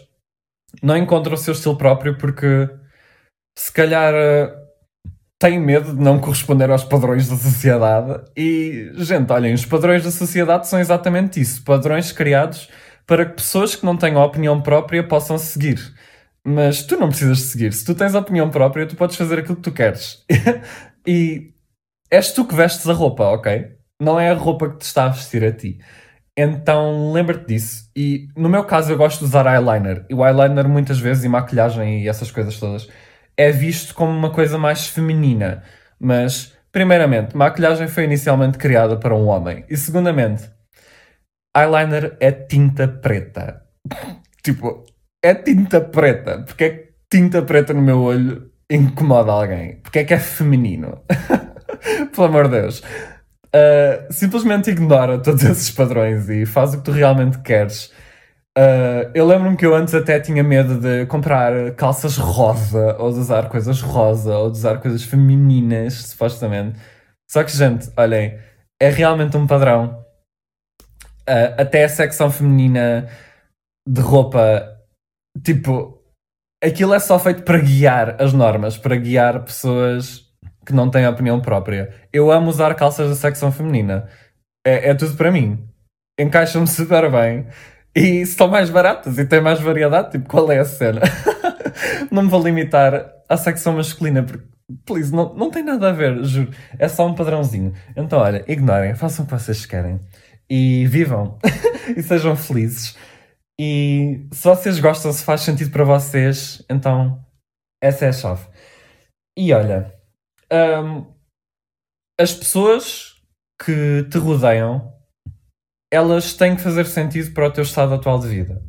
não 0.80 0.96
encontra 0.96 1.34
o 1.34 1.36
seu 1.36 1.52
estilo 1.52 1.76
próprio 1.76 2.16
porque 2.16 2.68
se 3.58 3.72
calhar 3.72 4.14
eh, 4.14 4.54
têm 5.40 5.58
medo 5.58 5.96
de 5.96 6.00
não 6.00 6.20
corresponder 6.20 6.70
aos 6.70 6.84
padrões 6.84 7.28
da 7.28 7.36
sociedade. 7.36 8.22
E, 8.36 8.92
gente, 8.94 9.32
olhem, 9.32 9.54
os 9.54 9.66
padrões 9.66 10.04
da 10.04 10.10
sociedade 10.12 10.68
são 10.68 10.78
exatamente 10.78 11.40
isso: 11.40 11.64
padrões 11.64 12.12
criados 12.12 12.68
para 13.06 13.26
que 13.26 13.34
pessoas 13.34 13.74
que 13.74 13.84
não 13.84 13.96
tenham 13.96 14.22
opinião 14.22 14.60
própria 14.62 15.02
possam 15.02 15.38
seguir. 15.38 15.78
Mas 16.48 16.82
tu 16.82 16.96
não 16.96 17.08
precisas 17.08 17.36
de 17.38 17.44
seguir. 17.44 17.72
Se 17.74 17.84
tu 17.84 17.94
tens 17.94 18.14
opinião 18.14 18.48
própria, 18.48 18.86
tu 18.86 18.96
podes 18.96 19.16
fazer 19.16 19.40
aquilo 19.40 19.56
que 19.56 19.62
tu 19.62 19.72
queres. 19.72 20.24
e 21.06 21.52
és 22.10 22.32
tu 22.32 22.46
que 22.46 22.54
vestes 22.54 22.88
a 22.88 22.94
roupa, 22.94 23.24
ok? 23.24 23.76
Não 24.00 24.18
é 24.18 24.30
a 24.30 24.34
roupa 24.34 24.70
que 24.70 24.78
te 24.78 24.82
está 24.86 25.04
a 25.04 25.08
vestir 25.10 25.44
a 25.44 25.52
ti. 25.52 25.78
Então 26.34 27.12
lembra-te 27.12 27.46
disso. 27.48 27.90
E 27.94 28.28
no 28.34 28.48
meu 28.48 28.64
caso 28.64 28.90
eu 28.90 28.96
gosto 28.96 29.18
de 29.18 29.24
usar 29.26 29.44
eyeliner. 29.44 30.06
E 30.08 30.14
o 30.14 30.24
eyeliner 30.24 30.66
muitas 30.66 30.98
vezes, 30.98 31.22
e 31.24 31.28
maquilhagem 31.28 32.02
e 32.02 32.08
essas 32.08 32.30
coisas 32.30 32.58
todas, 32.58 32.88
é 33.36 33.52
visto 33.52 33.94
como 33.94 34.10
uma 34.10 34.30
coisa 34.32 34.56
mais 34.56 34.86
feminina. 34.86 35.62
Mas, 36.00 36.56
primeiramente, 36.72 37.36
maquilhagem 37.36 37.88
foi 37.88 38.04
inicialmente 38.04 38.56
criada 38.56 38.96
para 38.96 39.14
um 39.14 39.26
homem. 39.26 39.66
E 39.68 39.76
segundamente, 39.76 40.50
eyeliner 41.54 42.16
é 42.20 42.32
tinta 42.32 42.88
preta. 42.88 43.62
tipo, 44.42 44.86
é 45.22 45.34
tinta 45.34 45.80
preta. 45.80 46.42
Porque 46.42 46.64
é 46.64 46.70
que 46.70 46.88
tinta 47.10 47.42
preta 47.42 47.72
no 47.72 47.82
meu 47.82 48.00
olho 48.00 48.50
incomoda 48.70 49.32
alguém? 49.32 49.76
Porque 49.76 50.00
é 50.00 50.04
que 50.04 50.14
é 50.14 50.18
feminino? 50.18 51.02
Pelo 52.14 52.26
amor 52.26 52.48
de 52.48 52.60
Deus. 52.60 52.82
Uh, 53.48 54.12
simplesmente 54.12 54.70
ignora 54.70 55.18
todos 55.18 55.42
esses 55.42 55.70
padrões 55.70 56.28
e 56.28 56.44
faz 56.44 56.74
o 56.74 56.78
que 56.78 56.84
tu 56.84 56.90
realmente 56.92 57.38
queres. 57.38 57.90
Uh, 58.58 59.08
eu 59.14 59.24
lembro-me 59.26 59.56
que 59.56 59.64
eu 59.64 59.74
antes 59.74 59.94
até 59.94 60.18
tinha 60.18 60.42
medo 60.42 60.80
de 60.80 61.06
comprar 61.06 61.74
calças 61.76 62.16
rosa, 62.16 62.96
ou 62.98 63.12
de 63.12 63.20
usar 63.20 63.48
coisas 63.48 63.80
rosa, 63.80 64.36
ou 64.36 64.50
de 64.50 64.58
usar 64.58 64.78
coisas 64.78 65.04
femininas, 65.04 65.94
supostamente. 65.94 66.78
Só 67.30 67.44
que, 67.44 67.52
gente, 67.56 67.88
olhem, 67.96 68.36
é 68.80 68.90
realmente 68.90 69.36
um 69.36 69.46
padrão. 69.46 70.04
Uh, 71.28 71.54
até 71.56 71.84
a 71.84 71.88
secção 71.88 72.30
feminina 72.30 73.08
de 73.86 74.00
roupa, 74.00 74.77
tipo, 75.42 76.02
aquilo 76.62 76.94
é 76.94 76.98
só 76.98 77.18
feito 77.18 77.42
para 77.42 77.58
guiar 77.58 78.16
as 78.20 78.32
normas, 78.32 78.76
para 78.76 78.96
guiar 78.96 79.44
pessoas 79.44 80.26
que 80.64 80.72
não 80.72 80.90
têm 80.90 81.06
opinião 81.06 81.40
própria. 81.40 81.94
Eu 82.12 82.30
amo 82.30 82.50
usar 82.50 82.74
calças 82.74 83.08
da 83.08 83.14
secção 83.14 83.50
feminina. 83.50 84.08
É, 84.66 84.90
é 84.90 84.94
tudo 84.94 85.16
para 85.16 85.32
mim. 85.32 85.66
Encaixam-me 86.18 86.66
super 86.66 87.10
bem. 87.10 87.46
E 87.94 88.26
são 88.26 88.48
mais 88.48 88.68
baratas 88.68 89.18
e 89.18 89.24
têm 89.24 89.40
mais 89.40 89.60
variedade. 89.60 90.12
Tipo, 90.12 90.28
qual 90.28 90.52
é 90.52 90.58
a 90.58 90.64
cena? 90.64 91.00
não 92.12 92.22
me 92.22 92.28
vou 92.28 92.42
limitar 92.42 93.12
à 93.28 93.36
secção 93.36 93.72
masculina, 93.74 94.22
porque, 94.22 94.44
please, 94.84 95.12
não, 95.12 95.34
não 95.34 95.50
tem 95.50 95.64
nada 95.64 95.88
a 95.88 95.92
ver, 95.92 96.22
juro. 96.24 96.50
É 96.78 96.88
só 96.88 97.06
um 97.06 97.14
padrãozinho. 97.14 97.72
Então, 97.96 98.18
olha, 98.18 98.44
ignorem, 98.46 98.94
façam 98.94 99.24
o 99.24 99.28
que 99.28 99.34
vocês 99.34 99.64
querem. 99.64 100.00
E 100.50 100.86
vivam. 100.86 101.38
e 101.96 102.02
sejam 102.02 102.36
felizes. 102.36 102.96
E 103.60 104.28
se 104.32 104.44
vocês 104.44 104.78
gostam, 104.80 105.12
se 105.12 105.24
faz 105.24 105.40
sentido 105.40 105.70
para 105.70 105.84
vocês, 105.84 106.64
então 106.70 107.24
essa 107.82 108.06
é 108.06 108.08
a 108.08 108.12
chave. 108.12 108.48
E 109.36 109.52
olha, 109.52 109.98
Um, 110.50 111.14
as 112.18 112.32
pessoas 112.32 113.22
que 113.62 114.04
te 114.10 114.16
rodeiam, 114.16 114.94
elas 115.92 116.34
têm 116.34 116.56
que 116.56 116.62
fazer 116.62 116.86
sentido 116.86 117.34
para 117.34 117.48
o 117.48 117.52
teu 117.52 117.62
estado 117.62 117.94
atual 117.94 118.18
de 118.18 118.28
vida. 118.28 118.62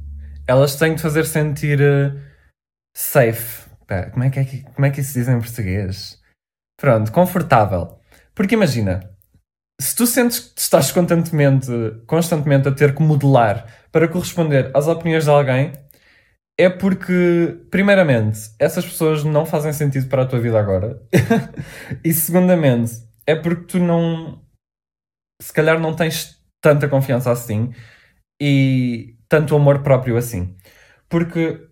Elas 0.45 0.75
têm 0.75 0.95
que 0.95 1.01
fazer 1.01 1.25
sentir 1.25 1.79
uh, 1.79 2.19
safe. 2.95 3.69
Pera, 3.87 4.11
como, 4.11 4.23
é 4.23 4.29
que 4.29 4.39
é, 4.39 4.71
como 4.73 4.85
é 4.85 4.91
que 4.91 4.99
isso 4.99 5.13
diz 5.13 5.27
em 5.29 5.39
português? 5.39 6.21
Pronto, 6.77 7.11
confortável. 7.11 7.99
Porque 8.35 8.55
imagina, 8.55 9.17
se 9.79 9.95
tu 9.95 10.05
sentes 10.05 10.39
que 10.39 10.59
estás 10.59 10.91
constantemente, 10.91 11.71
constantemente 12.05 12.67
a 12.67 12.71
ter 12.71 12.93
que 12.93 13.01
modelar 13.01 13.65
para 13.91 14.07
corresponder 14.07 14.71
às 14.75 14.87
opiniões 14.87 15.23
de 15.23 15.29
alguém, 15.29 15.71
é 16.59 16.69
porque, 16.69 17.57
primeiramente, 17.71 18.51
essas 18.59 18.85
pessoas 18.85 19.23
não 19.23 19.45
fazem 19.45 19.71
sentido 19.71 20.09
para 20.09 20.23
a 20.23 20.25
tua 20.25 20.41
vida 20.41 20.59
agora. 20.59 21.01
e, 22.03 22.13
segundamente, 22.13 22.91
é 23.25 23.33
porque 23.33 23.63
tu 23.63 23.79
não. 23.79 24.41
Se 25.41 25.53
calhar 25.53 25.79
não 25.79 25.95
tens 25.95 26.37
tanta 26.61 26.89
confiança 26.89 27.31
assim 27.31 27.73
e 28.41 29.15
tanto 29.29 29.55
amor 29.55 29.81
próprio 29.81 30.17
assim. 30.17 30.57
Porque 31.07 31.65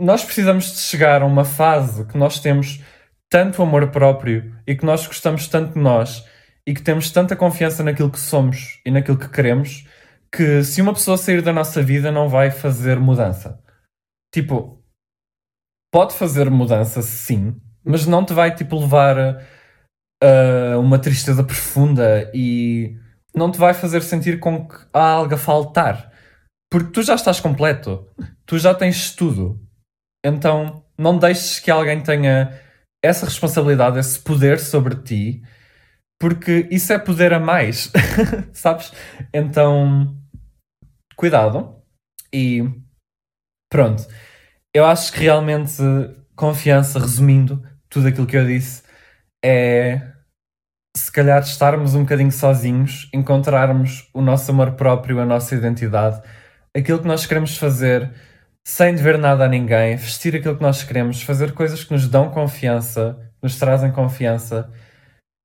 nós 0.00 0.24
precisamos 0.24 0.72
de 0.72 0.78
chegar 0.78 1.20
a 1.20 1.26
uma 1.26 1.44
fase 1.44 2.06
que 2.06 2.16
nós 2.16 2.40
temos 2.40 2.82
tanto 3.30 3.62
amor 3.62 3.90
próprio 3.90 4.56
e 4.66 4.74
que 4.74 4.86
nós 4.86 5.06
gostamos 5.06 5.46
tanto 5.46 5.74
de 5.74 5.80
nós 5.80 6.24
e 6.68 6.74
que 6.74 6.82
temos 6.82 7.10
tanta 7.10 7.34
confiança 7.34 7.82
naquilo 7.82 8.10
que 8.10 8.20
somos 8.20 8.78
e 8.84 8.90
naquilo 8.90 9.16
que 9.16 9.30
queremos 9.30 9.86
que 10.30 10.62
se 10.62 10.82
uma 10.82 10.92
pessoa 10.92 11.16
sair 11.16 11.40
da 11.40 11.50
nossa 11.50 11.82
vida 11.82 12.12
não 12.12 12.28
vai 12.28 12.50
fazer 12.50 13.00
mudança. 13.00 13.58
Tipo, 14.30 14.84
pode 15.90 16.12
fazer 16.12 16.50
mudança 16.50 17.00
sim, 17.00 17.58
mas 17.82 18.06
não 18.06 18.22
te 18.22 18.34
vai 18.34 18.54
tipo 18.54 18.78
levar 18.78 19.18
a, 19.18 20.74
a 20.74 20.78
uma 20.78 20.98
tristeza 20.98 21.42
profunda 21.42 22.30
e 22.34 22.94
não 23.34 23.50
te 23.50 23.56
vai 23.56 23.72
fazer 23.72 24.02
sentir 24.02 24.38
com 24.38 24.68
que 24.68 24.76
há 24.92 25.12
algo 25.12 25.34
a 25.34 25.38
faltar. 25.38 26.12
Porque 26.70 26.92
tu 26.92 27.02
já 27.02 27.14
estás 27.14 27.40
completo, 27.40 28.06
tu 28.44 28.58
já 28.58 28.74
tens 28.74 29.14
tudo. 29.14 29.58
Então 30.22 30.84
não 30.98 31.18
deixes 31.18 31.60
que 31.60 31.70
alguém 31.70 32.02
tenha 32.02 32.60
essa 33.02 33.24
responsabilidade, 33.24 33.98
esse 33.98 34.18
poder 34.18 34.60
sobre 34.60 34.96
ti, 34.96 35.42
porque 36.20 36.66
isso 36.70 36.92
é 36.92 36.98
poder 36.98 37.32
a 37.32 37.40
mais, 37.40 37.92
sabes? 38.52 38.92
Então, 39.32 40.16
cuidado 41.16 41.76
e 42.32 42.64
pronto. 43.70 44.06
Eu 44.74 44.84
acho 44.84 45.12
que 45.12 45.20
realmente 45.20 45.82
confiança, 46.36 46.98
resumindo 46.98 47.62
tudo 47.88 48.08
aquilo 48.08 48.26
que 48.26 48.36
eu 48.36 48.46
disse, 48.46 48.82
é 49.44 50.12
se 50.96 51.12
calhar 51.12 51.40
estarmos 51.40 51.94
um 51.94 52.00
bocadinho 52.02 52.32
sozinhos, 52.32 53.08
encontrarmos 53.14 54.08
o 54.12 54.20
nosso 54.20 54.50
amor 54.50 54.72
próprio, 54.72 55.20
a 55.20 55.26
nossa 55.26 55.54
identidade, 55.54 56.20
aquilo 56.76 56.98
que 57.00 57.06
nós 57.06 57.24
queremos 57.24 57.56
fazer 57.56 58.12
sem 58.66 58.94
dever 58.94 59.16
nada 59.16 59.44
a 59.44 59.48
ninguém, 59.48 59.96
vestir 59.96 60.36
aquilo 60.36 60.56
que 60.56 60.62
nós 60.62 60.82
queremos, 60.82 61.22
fazer 61.22 61.52
coisas 61.52 61.84
que 61.84 61.92
nos 61.92 62.08
dão 62.08 62.30
confiança, 62.30 63.18
nos 63.42 63.58
trazem 63.58 63.90
confiança 63.92 64.70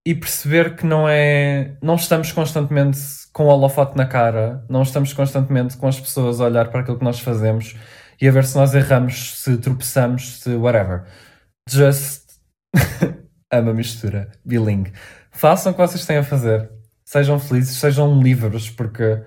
e 0.05 0.13
perceber 0.13 0.75
que 0.75 0.85
não 0.85 1.07
é. 1.07 1.77
Não 1.81 1.95
estamos 1.95 2.31
constantemente 2.31 2.99
com 3.31 3.45
o 3.45 3.47
holofote 3.47 3.97
na 3.97 4.05
cara, 4.05 4.63
não 4.69 4.83
estamos 4.83 5.13
constantemente 5.13 5.77
com 5.77 5.87
as 5.87 5.99
pessoas 5.99 6.39
a 6.39 6.45
olhar 6.45 6.69
para 6.69 6.81
aquilo 6.81 6.99
que 6.99 7.03
nós 7.03 7.19
fazemos 7.19 7.75
e 8.21 8.27
a 8.27 8.31
ver 8.31 8.45
se 8.45 8.55
nós 8.55 8.75
erramos, 8.75 9.41
se 9.41 9.57
tropeçamos, 9.57 10.41
se 10.41 10.55
whatever. 10.55 11.05
Just. 11.69 12.23
Ama 13.51 13.73
mistura, 13.73 14.31
bilingue. 14.45 14.93
Façam 15.31 15.71
o 15.71 15.75
que 15.75 15.81
vocês 15.81 16.05
têm 16.05 16.17
a 16.17 16.23
fazer. 16.23 16.69
Sejam 17.05 17.39
felizes, 17.39 17.77
sejam 17.77 18.21
livres, 18.21 18.69
porque. 18.69 19.23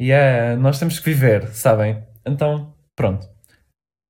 Yeah, 0.00 0.56
nós 0.56 0.78
temos 0.78 0.98
que 0.98 1.06
viver, 1.06 1.48
sabem? 1.48 2.04
Então, 2.26 2.74
pronto. 2.94 3.26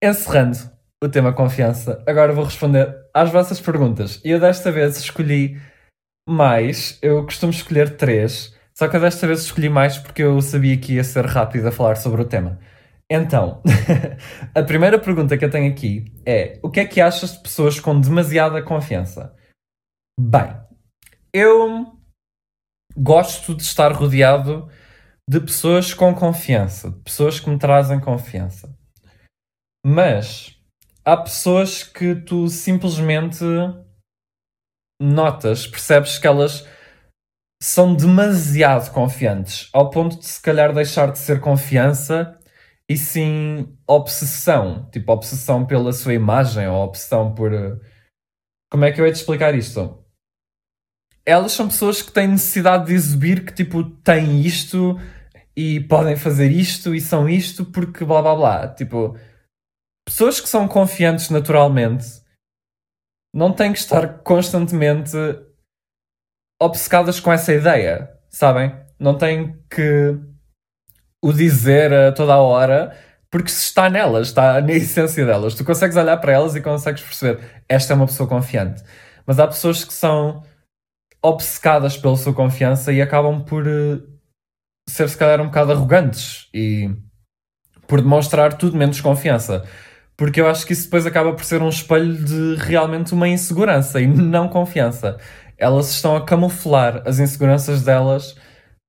Encerrando 0.03 0.76
o 1.03 1.09
tema 1.09 1.33
confiança, 1.33 2.03
agora 2.07 2.33
vou 2.33 2.45
responder 2.45 2.95
às 3.13 3.31
vossas 3.31 3.61
perguntas. 3.61 4.21
E 4.25 4.31
eu 4.31 4.41
desta 4.41 4.73
vez 4.73 4.97
escolhi 4.99 5.61
mais, 6.29 6.99
eu 7.03 7.23
costumo 7.25 7.53
escolher 7.53 7.97
três, 7.97 8.57
só 8.75 8.89
que 8.89 8.97
eu 8.97 9.01
desta 9.01 9.27
vez 9.27 9.41
escolhi 9.43 9.69
mais 9.69 9.99
porque 9.99 10.23
eu 10.23 10.41
sabia 10.41 10.77
que 10.79 10.95
ia 10.95 11.05
ser 11.05 11.25
rápido 11.27 11.69
a 11.69 11.73
falar 11.73 11.97
sobre 11.97 12.23
o 12.23 12.29
tema. 12.29 12.59
Então, 13.11 13.63
a 14.55 14.63
primeira 14.63 14.99
pergunta 14.99 15.37
que 15.39 15.45
eu 15.45 15.51
tenho 15.51 15.71
aqui 15.71 16.13
é: 16.25 16.59
o 16.63 16.71
que 16.71 16.81
é 16.81 16.87
que 16.87 17.01
achas 17.01 17.35
de 17.35 17.43
pessoas 17.43 17.79
com 17.79 18.01
demasiada 18.01 18.63
confiança? 18.63 19.35
Bem, 20.19 20.59
eu 21.33 21.97
gosto 22.97 23.55
de 23.55 23.63
estar 23.63 23.93
rodeado 23.93 24.69
de 25.29 25.41
pessoas 25.41 25.93
com 25.93 26.15
confiança, 26.15 26.91
de 26.91 27.01
pessoas 27.01 27.39
que 27.39 27.51
me 27.51 27.59
trazem 27.59 28.01
confiança. 28.01 28.77
Mas 29.85 30.56
há 31.07 31.17
pessoas 31.17 31.85
que 31.85 32.17
tu 32.17 32.49
simplesmente 32.49 33.45
notas, 35.01 35.67
percebes 35.67 36.19
que 36.19 36.27
elas 36.27 36.67
são 37.63 37.95
demasiado 37.95 38.93
confiantes, 38.93 39.71
ao 39.73 39.89
ponto 39.91 40.19
de 40.19 40.27
se 40.27 40.43
calhar 40.43 40.75
deixar 40.75 41.13
de 41.13 41.19
ser 41.19 41.41
confiança 41.41 42.39
e 42.91 42.97
sim 42.97 43.79
obsessão, 43.87 44.91
tipo 44.91 45.13
obsessão 45.13 45.65
pela 45.65 45.93
sua 45.93 46.15
imagem 46.15 46.67
ou 46.67 46.85
obsessão 46.85 47.35
por. 47.35 47.53
Como 48.71 48.85
é 48.85 48.93
que 48.93 49.01
eu 49.01 49.07
ia 49.07 49.13
te 49.13 49.17
explicar 49.17 49.55
isto? 49.55 50.05
Elas 51.25 51.53
são 51.53 51.69
pessoas 51.69 52.03
que 52.03 52.13
têm 52.13 52.29
necessidade 52.29 52.87
de 52.87 52.95
exibir 52.95 53.45
que 53.45 53.53
tipo 53.53 53.85
têm 54.03 54.41
isto 54.43 54.99
e 55.57 55.81
podem 55.81 56.17
fazer 56.17 56.51
isto 56.51 56.95
e 56.95 57.01
são 57.01 57.29
isto 57.29 57.65
porque 57.65 58.05
blá 58.05 58.23
blá 58.23 58.35
blá. 58.35 58.69
Tipo, 58.69 59.17
pessoas 60.07 60.41
que 60.41 60.49
são 60.49 60.69
confiantes 60.69 61.29
naturalmente 61.29 62.07
não 63.35 63.53
têm 63.53 63.73
que 63.73 63.79
estar 63.79 64.21
constantemente 64.21 65.17
obcecadas 66.61 67.21
com 67.21 67.33
essa 67.33 67.53
ideia, 67.53 68.11
sabem? 68.31 68.75
Não 68.99 69.19
têm 69.19 69.61
que 69.69 70.19
o 71.23 71.33
dizer 71.33 71.93
a 71.93 72.13
toda 72.13 72.35
a 72.35 72.41
hora 72.41 72.97
porque 73.31 73.51
se 73.51 73.65
está 73.65 73.91
nelas, 73.91 74.29
está 74.29 74.61
na 74.61 74.73
essência 74.73 75.27
delas. 75.27 75.55
Tu 75.55 75.65
consegues 75.65 75.97
olhar 75.97 76.17
para 76.19 76.33
elas 76.33 76.55
e 76.55 76.63
consegues 76.63 77.03
perceber 77.03 77.63
esta 77.69 77.93
é 77.93 77.97
uma 77.97 78.07
pessoa 78.07 78.29
confiante. 78.29 78.83
Mas 79.27 79.39
há 79.39 79.47
pessoas 79.47 79.85
que 79.85 79.93
são 79.93 80.43
obcecadas 81.23 81.97
pela 81.97 82.17
sua 82.17 82.33
confiança 82.33 82.93
e 82.93 83.03
acabam 83.03 83.45
por 83.45 83.67
eh, 83.67 84.01
ser 84.89 85.09
se 85.09 85.17
calhar 85.19 85.41
um 85.41 85.47
bocado 85.47 85.73
arrogantes 85.73 86.49
e 86.55 86.91
por 87.87 88.01
demonstrar 88.01 88.57
tudo 88.57 88.77
menos 88.77 89.01
confiança. 89.01 89.65
Porque 90.17 90.41
eu 90.41 90.49
acho 90.49 90.67
que 90.67 90.73
isso 90.73 90.85
depois 90.85 91.07
acaba 91.07 91.33
por 91.35 91.45
ser 91.45 91.63
um 91.63 91.69
espelho 91.69 92.15
de 92.25 92.55
realmente 92.57 93.13
uma 93.15 93.29
insegurança 93.29 94.01
e 94.01 94.07
não 94.07 94.49
confiança. 94.49 95.19
Elas 95.59 95.91
estão 95.91 96.17
a 96.17 96.25
camuflar 96.25 97.03
as 97.07 97.19
inseguranças 97.19 97.83
delas 97.83 98.37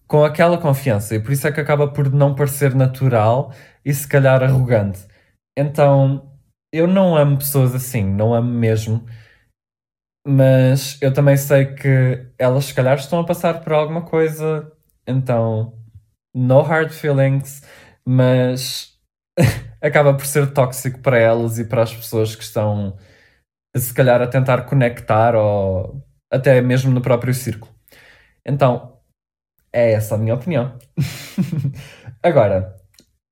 com 0.08 0.24
aquela 0.24 0.58
confiança 0.58 1.16
e 1.16 1.20
por 1.20 1.32
isso 1.34 1.48
é 1.48 1.52
que 1.52 1.60
acaba 1.60 1.88
por 1.92 2.12
não 2.12 2.34
parecer 2.34 2.74
natural 2.74 3.54
e 3.84 3.94
se 3.94 4.08
calhar 4.08 4.42
arrogante. 4.42 5.06
Então, 5.58 6.32
eu 6.72 6.88
não 6.88 7.16
amo 7.16 7.38
pessoas 7.38 7.76
assim, 7.76 8.04
não 8.04 8.34
amo 8.34 8.52
mesmo. 8.52 9.06
Mas 10.26 11.02
eu 11.02 11.14
também 11.14 11.38
sei 11.38 11.74
que 11.74 12.26
elas 12.38 12.66
se 12.66 12.74
calhar 12.74 12.98
estão 12.98 13.20
a 13.20 13.26
passar 13.26 13.62
por 13.62 13.74
alguma 13.74 14.04
coisa, 14.04 14.72
então 15.08 15.74
no 16.36 16.62
hard 16.62 16.92
feelings, 16.92 17.62
mas 18.06 18.94
acaba 19.82 20.14
por 20.14 20.26
ser 20.26 20.52
tóxico 20.54 21.00
para 21.00 21.18
elas 21.18 21.60
e 21.60 21.66
para 21.66 21.84
as 21.84 21.96
pessoas 21.96 22.36
que 22.36 22.44
estão, 22.44 22.98
se 23.76 23.94
calhar, 23.94 24.22
a 24.22 24.28
tentar 24.28 24.64
conectar 24.64 25.36
ou 25.36 26.04
até 26.32 26.62
mesmo 26.62 26.92
no 26.92 27.02
próprio 27.02 27.34
círculo. 27.34 27.74
Então, 28.46 29.00
é 29.72 29.92
essa 29.92 30.16
a 30.16 30.18
minha 30.18 30.36
opinião. 30.36 30.78
Agora, 32.24 32.76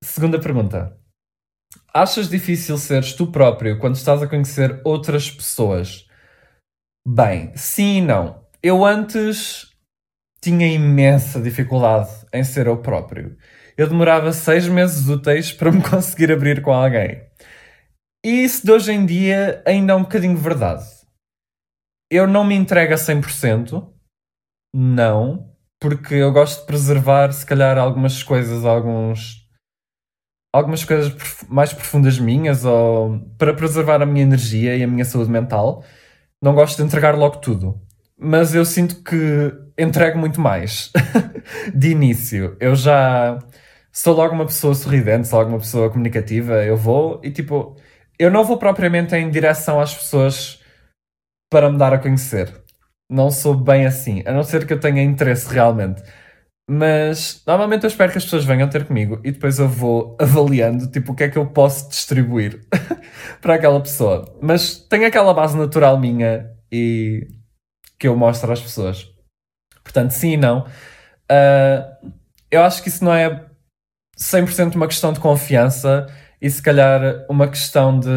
segunda 0.03 0.39
pergunta. 0.39 0.97
Achas 1.93 2.29
difícil 2.29 2.77
seres 2.77 3.13
tu 3.13 3.31
próprio 3.31 3.79
quando 3.79 3.95
estás 3.95 4.21
a 4.21 4.27
conhecer 4.27 4.81
outras 4.83 5.31
pessoas? 5.31 6.05
Bem, 7.07 7.55
sim 7.55 7.97
e 7.97 8.01
não. 8.01 8.45
Eu 8.61 8.83
antes 8.83 9.69
tinha 10.41 10.67
imensa 10.67 11.41
dificuldade 11.41 12.09
em 12.33 12.43
ser 12.43 12.67
eu 12.67 12.81
próprio. 12.81 13.37
Eu 13.77 13.89
demorava 13.89 14.31
seis 14.31 14.67
meses 14.67 15.09
úteis 15.09 15.51
para 15.51 15.71
me 15.71 15.81
conseguir 15.87 16.31
abrir 16.31 16.61
com 16.61 16.71
alguém. 16.71 17.21
E 18.25 18.43
isso 18.43 18.65
de 18.65 18.71
hoje 18.71 18.91
em 18.91 19.05
dia 19.05 19.61
ainda 19.67 19.93
é 19.93 19.95
um 19.95 20.03
bocadinho 20.03 20.37
verdade. 20.37 20.83
Eu 22.09 22.25
não 22.25 22.43
me 22.43 22.55
entrego 22.55 22.93
a 22.93 22.97
100%, 22.97 23.87
não, 24.73 25.51
porque 25.79 26.15
eu 26.15 26.31
gosto 26.31 26.61
de 26.61 26.67
preservar, 26.67 27.31
se 27.31 27.45
calhar, 27.45 27.77
algumas 27.77 28.23
coisas, 28.23 28.65
alguns. 28.65 29.43
Algumas 30.53 30.85
coisas 30.85 31.13
mais 31.49 31.73
profundas 31.73 32.17
minhas, 32.17 32.63
ou 32.63 33.19
para 33.37 33.53
preservar 33.53 34.01
a 34.01 34.05
minha 34.05 34.23
energia 34.23 34.75
e 34.75 34.83
a 34.83 34.87
minha 34.87 35.03
saúde 35.03 35.29
mental. 35.29 35.83
não 36.41 36.55
gosto 36.55 36.77
de 36.77 36.83
entregar 36.83 37.15
logo 37.17 37.37
tudo. 37.37 37.81
Mas 38.17 38.55
eu 38.55 38.63
sinto 38.65 39.03
que 39.03 39.53
entrego 39.77 40.17
muito 40.17 40.39
mais 40.39 40.91
de 41.75 41.89
início. 41.89 42.55
Eu 42.59 42.75
já 42.75 43.37
sou 43.95 44.13
logo 44.13 44.35
uma 44.35 44.45
pessoa 44.45 44.75
sorridente, 44.75 45.27
sou 45.27 45.39
logo 45.39 45.51
uma 45.51 45.59
pessoa 45.59 45.89
comunicativa. 45.89 46.65
Eu 46.65 46.75
vou 46.75 47.21
e 47.23 47.31
tipo, 47.31 47.77
eu 48.19 48.29
não 48.29 48.43
vou 48.43 48.57
propriamente 48.57 49.15
em 49.15 49.31
direção 49.31 49.79
às 49.79 49.95
pessoas 49.95 50.61
para 51.49 51.71
me 51.71 51.77
dar 51.77 51.93
a 51.93 51.97
conhecer. 51.97 52.53
Não 53.09 53.31
sou 53.31 53.55
bem 53.55 53.85
assim, 53.85 54.21
a 54.25 54.33
não 54.33 54.43
ser 54.43 54.67
que 54.67 54.73
eu 54.73 54.79
tenha 54.79 55.01
interesse 55.01 55.51
realmente. 55.51 56.03
Mas 56.69 57.43
normalmente 57.47 57.83
eu 57.83 57.87
espero 57.87 58.11
que 58.11 58.17
as 58.17 58.23
pessoas 58.25 58.43
venham 58.43 58.67
ter 58.67 58.85
comigo 58.85 59.21
e 59.23 59.31
depois 59.31 59.59
eu 59.59 59.69
vou 59.69 60.17
avaliando 60.19 60.89
tipo 60.89 61.11
o 61.13 61.15
que 61.15 61.23
é 61.23 61.29
que 61.29 61.37
eu 61.37 61.45
posso 61.45 61.87
distribuir 61.89 62.65
para 63.39 63.55
aquela 63.55 63.79
pessoa. 63.79 64.25
Mas 64.41 64.77
tem 64.77 65.05
aquela 65.05 65.33
base 65.33 65.55
natural 65.55 65.99
minha 65.99 66.51
e 66.71 67.27
que 67.99 68.07
eu 68.07 68.17
mostro 68.17 68.51
às 68.51 68.61
pessoas. 68.61 69.09
Portanto, 69.83 70.11
sim 70.11 70.33
e 70.33 70.37
não. 70.37 70.65
Uh, 71.31 72.11
eu 72.51 72.63
acho 72.63 72.81
que 72.81 72.89
isso 72.89 73.03
não 73.05 73.13
é 73.13 73.45
100% 74.17 74.75
uma 74.75 74.87
questão 74.87 75.11
de 75.13 75.19
confiança 75.19 76.07
e 76.41 76.49
se 76.49 76.61
calhar 76.61 77.25
uma 77.29 77.47
questão 77.47 77.99
de 77.99 78.09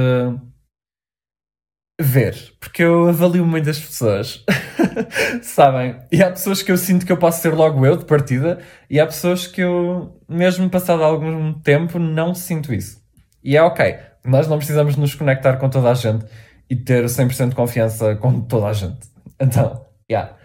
ver, 2.00 2.52
porque 2.60 2.82
eu 2.82 3.08
avalio 3.08 3.44
muitas 3.44 3.80
pessoas, 3.80 4.44
sabem? 5.42 5.96
E 6.12 6.22
há 6.22 6.30
pessoas 6.30 6.62
que 6.62 6.70
eu 6.70 6.76
sinto 6.76 7.04
que 7.04 7.10
eu 7.10 7.16
posso 7.16 7.42
ser 7.42 7.52
logo 7.52 7.84
eu 7.84 7.96
de 7.96 8.04
partida, 8.04 8.60
e 8.88 9.00
há 9.00 9.06
pessoas 9.06 9.46
que 9.46 9.60
eu, 9.60 10.20
mesmo 10.28 10.70
passado 10.70 11.02
algum 11.02 11.52
tempo, 11.54 11.98
não 11.98 12.34
sinto 12.34 12.72
isso. 12.72 13.02
E 13.42 13.56
é 13.56 13.62
ok, 13.62 13.98
nós 14.24 14.46
não 14.46 14.58
precisamos 14.58 14.96
nos 14.96 15.14
conectar 15.14 15.56
com 15.56 15.68
toda 15.68 15.90
a 15.90 15.94
gente 15.94 16.24
e 16.70 16.76
ter 16.76 17.04
100% 17.04 17.50
de 17.50 17.54
confiança 17.54 18.14
com 18.16 18.40
toda 18.42 18.66
a 18.66 18.72
gente. 18.72 19.08
Então, 19.40 19.84
yeah. 20.10 20.36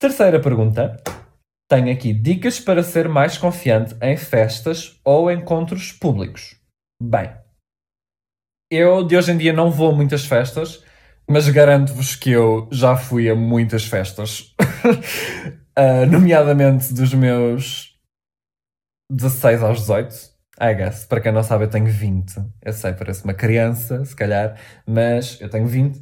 Terceira 0.00 0.40
pergunta. 0.40 0.96
Tenho 1.68 1.92
aqui 1.92 2.14
dicas 2.14 2.58
para 2.58 2.82
ser 2.82 3.10
mais 3.10 3.36
confiante 3.36 3.94
em 4.00 4.16
festas 4.16 4.98
ou 5.04 5.30
encontros 5.30 5.92
públicos. 5.92 6.56
Bem, 7.02 7.30
eu 8.70 9.06
de 9.06 9.16
hoje 9.16 9.32
em 9.32 9.36
dia 9.36 9.52
não 9.52 9.70
vou 9.70 9.90
a 9.90 9.94
muitas 9.94 10.24
festas, 10.24 10.82
mas 11.28 11.46
garanto-vos 11.50 12.16
que 12.16 12.30
eu 12.30 12.68
já 12.72 12.96
fui 12.96 13.28
a 13.28 13.34
muitas 13.34 13.84
festas, 13.84 14.54
uh, 15.78 16.06
nomeadamente 16.10 16.94
dos 16.94 17.12
meus 17.12 17.94
16 19.10 19.62
aos 19.62 19.80
18. 19.80 20.38
I 20.60 20.74
guess, 20.74 21.06
para 21.06 21.20
quem 21.20 21.32
não 21.32 21.42
sabe, 21.42 21.64
eu 21.64 21.70
tenho 21.70 21.86
20. 21.86 22.34
Eu 22.62 22.72
sei, 22.72 22.92
parece 22.92 23.24
uma 23.24 23.34
criança, 23.34 24.04
se 24.04 24.16
calhar, 24.16 24.58
mas 24.86 25.40
eu 25.40 25.48
tenho 25.48 25.66
20. 25.66 26.00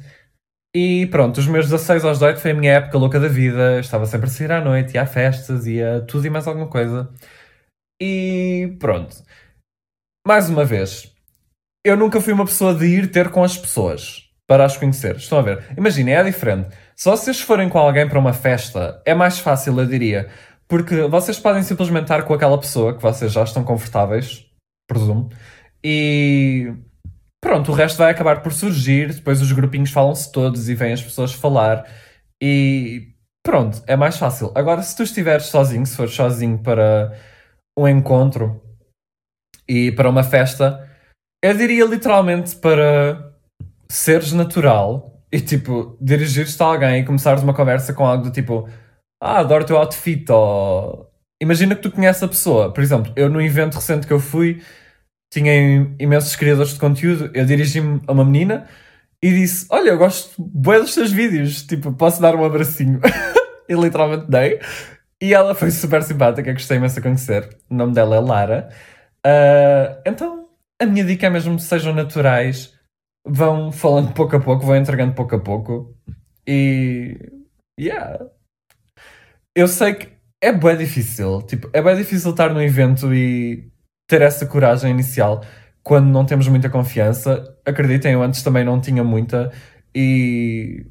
E 0.75 1.07
pronto, 1.07 1.39
os 1.39 1.47
meus 1.47 1.65
16 1.65 2.05
aos 2.05 2.19
18 2.19 2.39
foi 2.39 2.51
a 2.51 2.53
minha 2.53 2.73
época 2.73 2.97
louca 2.97 3.19
da 3.19 3.27
vida. 3.27 3.79
Estava 3.79 4.05
sempre 4.05 4.27
a 4.27 4.29
sair 4.29 4.51
à 4.51 4.61
noite, 4.61 4.95
ia 4.95 5.01
a 5.03 5.05
festas, 5.05 5.65
ia 5.65 6.01
tudo 6.07 6.27
e 6.27 6.29
mais 6.29 6.47
alguma 6.47 6.67
coisa. 6.67 7.09
E 8.01 8.75
pronto. 8.79 9.15
Mais 10.25 10.49
uma 10.49 10.65
vez, 10.65 11.11
eu 11.85 11.95
nunca 11.97 12.19
fui 12.21 12.33
uma 12.33 12.45
pessoa 12.45 12.75
de 12.75 12.85
ir 12.85 13.11
ter 13.11 13.29
com 13.29 13.43
as 13.43 13.57
pessoas 13.57 14.29
para 14.47 14.65
as 14.65 14.77
conhecer. 14.77 15.15
Estão 15.17 15.39
a 15.39 15.41
ver? 15.41 15.63
Imaginem, 15.77 16.15
é 16.15 16.23
diferente. 16.23 16.75
Se 16.95 17.09
vocês 17.09 17.41
forem 17.41 17.69
com 17.69 17.77
alguém 17.79 18.07
para 18.07 18.19
uma 18.19 18.33
festa, 18.33 19.01
é 19.05 19.13
mais 19.13 19.39
fácil, 19.39 19.79
eu 19.79 19.85
diria. 19.85 20.29
Porque 20.67 21.03
vocês 21.03 21.39
podem 21.39 21.63
simplesmente 21.63 22.03
estar 22.03 22.23
com 22.23 22.33
aquela 22.33 22.59
pessoa 22.59 22.95
que 22.95 23.01
vocês 23.01 23.31
já 23.31 23.43
estão 23.43 23.63
confortáveis, 23.63 24.45
presumo, 24.87 25.29
e 25.83 26.73
pronto, 27.41 27.71
o 27.71 27.75
resto 27.75 27.97
vai 27.97 28.11
acabar 28.11 28.41
por 28.41 28.53
surgir. 28.53 29.13
Depois 29.13 29.41
os 29.41 29.51
grupinhos 29.51 29.91
falam-se 29.91 30.31
todos 30.31 30.69
e 30.69 30.75
vêm 30.75 30.93
as 30.93 31.03
pessoas 31.03 31.33
falar, 31.33 31.85
e 32.41 33.13
pronto, 33.43 33.81
é 33.87 33.95
mais 33.95 34.17
fácil. 34.17 34.51
Agora, 34.55 34.81
se 34.83 34.95
tu 34.95 35.03
estiveres 35.03 35.47
sozinho, 35.47 35.85
se 35.85 35.95
fores 35.95 36.13
sozinho 36.13 36.59
para 36.59 37.17
um 37.77 37.87
encontro 37.87 38.61
e 39.67 39.91
para 39.91 40.09
uma 40.09 40.23
festa 40.23 40.87
eu 41.43 41.55
diria 41.55 41.85
literalmente 41.85 42.55
para 42.55 43.33
seres 43.89 44.33
natural 44.33 45.21
e 45.31 45.39
tipo, 45.39 45.97
dirigir-te 46.01 46.61
a 46.61 46.65
alguém 46.65 47.01
e 47.01 47.05
começares 47.05 47.43
uma 47.43 47.53
conversa 47.53 47.93
com 47.93 48.05
algo 48.05 48.23
do 48.23 48.31
tipo 48.31 48.67
Ah, 49.21 49.39
adoro 49.39 49.63
o 49.63 49.67
teu 49.67 49.77
outfit 49.77 50.29
ou 50.31 51.09
imagina 51.41 51.75
que 51.75 51.81
tu 51.83 51.91
conheces 51.91 52.23
a 52.23 52.27
pessoa. 52.27 52.73
Por 52.73 52.83
exemplo, 52.83 53.13
eu 53.15 53.29
no 53.29 53.41
evento 53.41 53.75
recente 53.75 54.07
que 54.07 54.13
eu 54.13 54.19
fui 54.19 54.61
tinha 55.31 55.95
imensos 55.99 56.35
criadores 56.35 56.73
de 56.73 56.79
conteúdo, 56.79 57.29
eu 57.33 57.45
dirigi-me 57.45 58.01
a 58.07 58.11
uma 58.11 58.25
menina 58.25 58.67
e 59.21 59.29
disse: 59.29 59.65
Olha, 59.69 59.89
eu 59.89 59.97
gosto 59.97 60.33
bué 60.39 60.79
dos 60.79 60.93
teus 60.93 61.11
vídeos, 61.11 61.63
tipo, 61.63 61.91
posso 61.93 62.21
dar 62.21 62.35
um 62.35 62.45
abracinho? 62.45 62.99
e 63.67 63.73
literalmente 63.73 64.29
dei. 64.29 64.59
E 65.21 65.33
ela 65.33 65.55
foi 65.55 65.71
super 65.71 66.03
simpática, 66.03 66.53
gostei 66.53 66.77
imenso 66.77 66.95
de 66.95 67.01
conhecer. 67.01 67.57
O 67.69 67.75
nome 67.75 67.93
dela 67.93 68.15
é 68.15 68.19
Lara. 68.19 68.69
Uh, 69.25 70.01
então, 70.05 70.47
a 70.81 70.85
minha 70.85 71.03
dica 71.03 71.27
é 71.27 71.29
mesmo 71.29 71.59
sejam 71.59 71.93
naturais, 71.93 72.73
vão 73.25 73.71
falando 73.71 74.13
pouco 74.13 74.35
a 74.35 74.39
pouco, 74.39 74.65
vão 74.65 74.75
entregando 74.75 75.13
pouco 75.13 75.35
a 75.35 75.39
pouco. 75.39 75.95
E. 76.47 77.17
Yeah. 77.79 78.25
Eu 79.55 79.67
sei 79.67 79.95
que 79.95 80.09
é 80.41 80.51
bem 80.51 80.77
difícil. 80.77 81.41
Tipo, 81.43 81.69
é 81.73 81.81
bem 81.81 81.95
difícil 81.95 82.31
estar 82.31 82.53
no 82.53 82.61
evento 82.61 83.13
e 83.13 83.71
ter 84.07 84.21
essa 84.21 84.45
coragem 84.45 84.91
inicial 84.91 85.43
quando 85.83 86.07
não 86.07 86.25
temos 86.25 86.47
muita 86.47 86.69
confiança. 86.69 87.57
Acreditem, 87.65 88.13
eu 88.13 88.23
antes 88.23 88.43
também 88.43 88.63
não 88.63 88.79
tinha 88.79 89.03
muita 89.03 89.51
e 89.95 90.85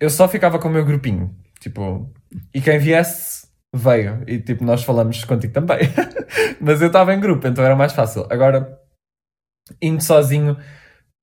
eu 0.00 0.10
só 0.10 0.28
ficava 0.28 0.58
com 0.58 0.68
o 0.68 0.70
meu 0.70 0.84
grupinho. 0.84 1.34
Tipo, 1.60 2.12
e 2.54 2.60
quem 2.60 2.78
viesse 2.78 3.48
veio. 3.74 4.22
E 4.26 4.38
tipo, 4.40 4.64
nós 4.64 4.84
falamos 4.84 5.24
contigo 5.24 5.52
também. 5.52 5.78
Mas 6.60 6.80
eu 6.80 6.88
estava 6.88 7.14
em 7.14 7.20
grupo, 7.20 7.46
então 7.46 7.64
era 7.64 7.76
mais 7.76 7.92
fácil. 7.92 8.26
Agora, 8.30 8.80
indo 9.82 10.02
sozinho, 10.02 10.56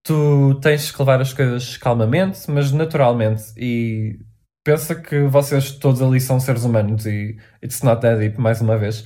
tu 0.04 0.60
tens 0.62 0.92
que 0.92 1.00
levar 1.00 1.22
as 1.22 1.34
coisas 1.34 1.78
calmamente, 1.78 2.50
mas 2.52 2.72
naturalmente. 2.72 3.44
E 3.58 4.20
pensa 4.64 4.96
que 4.96 5.24
vocês 5.24 5.72
todos 5.72 6.02
ali 6.02 6.22
são 6.22 6.40
seres 6.40 6.64
humanos 6.64 7.06
e 7.06 7.38
it's 7.64 7.82
not 7.82 8.02
that 8.02 8.20
deep, 8.20 8.40
mais 8.40 8.62
uma 8.62 8.78
vez. 8.78 9.06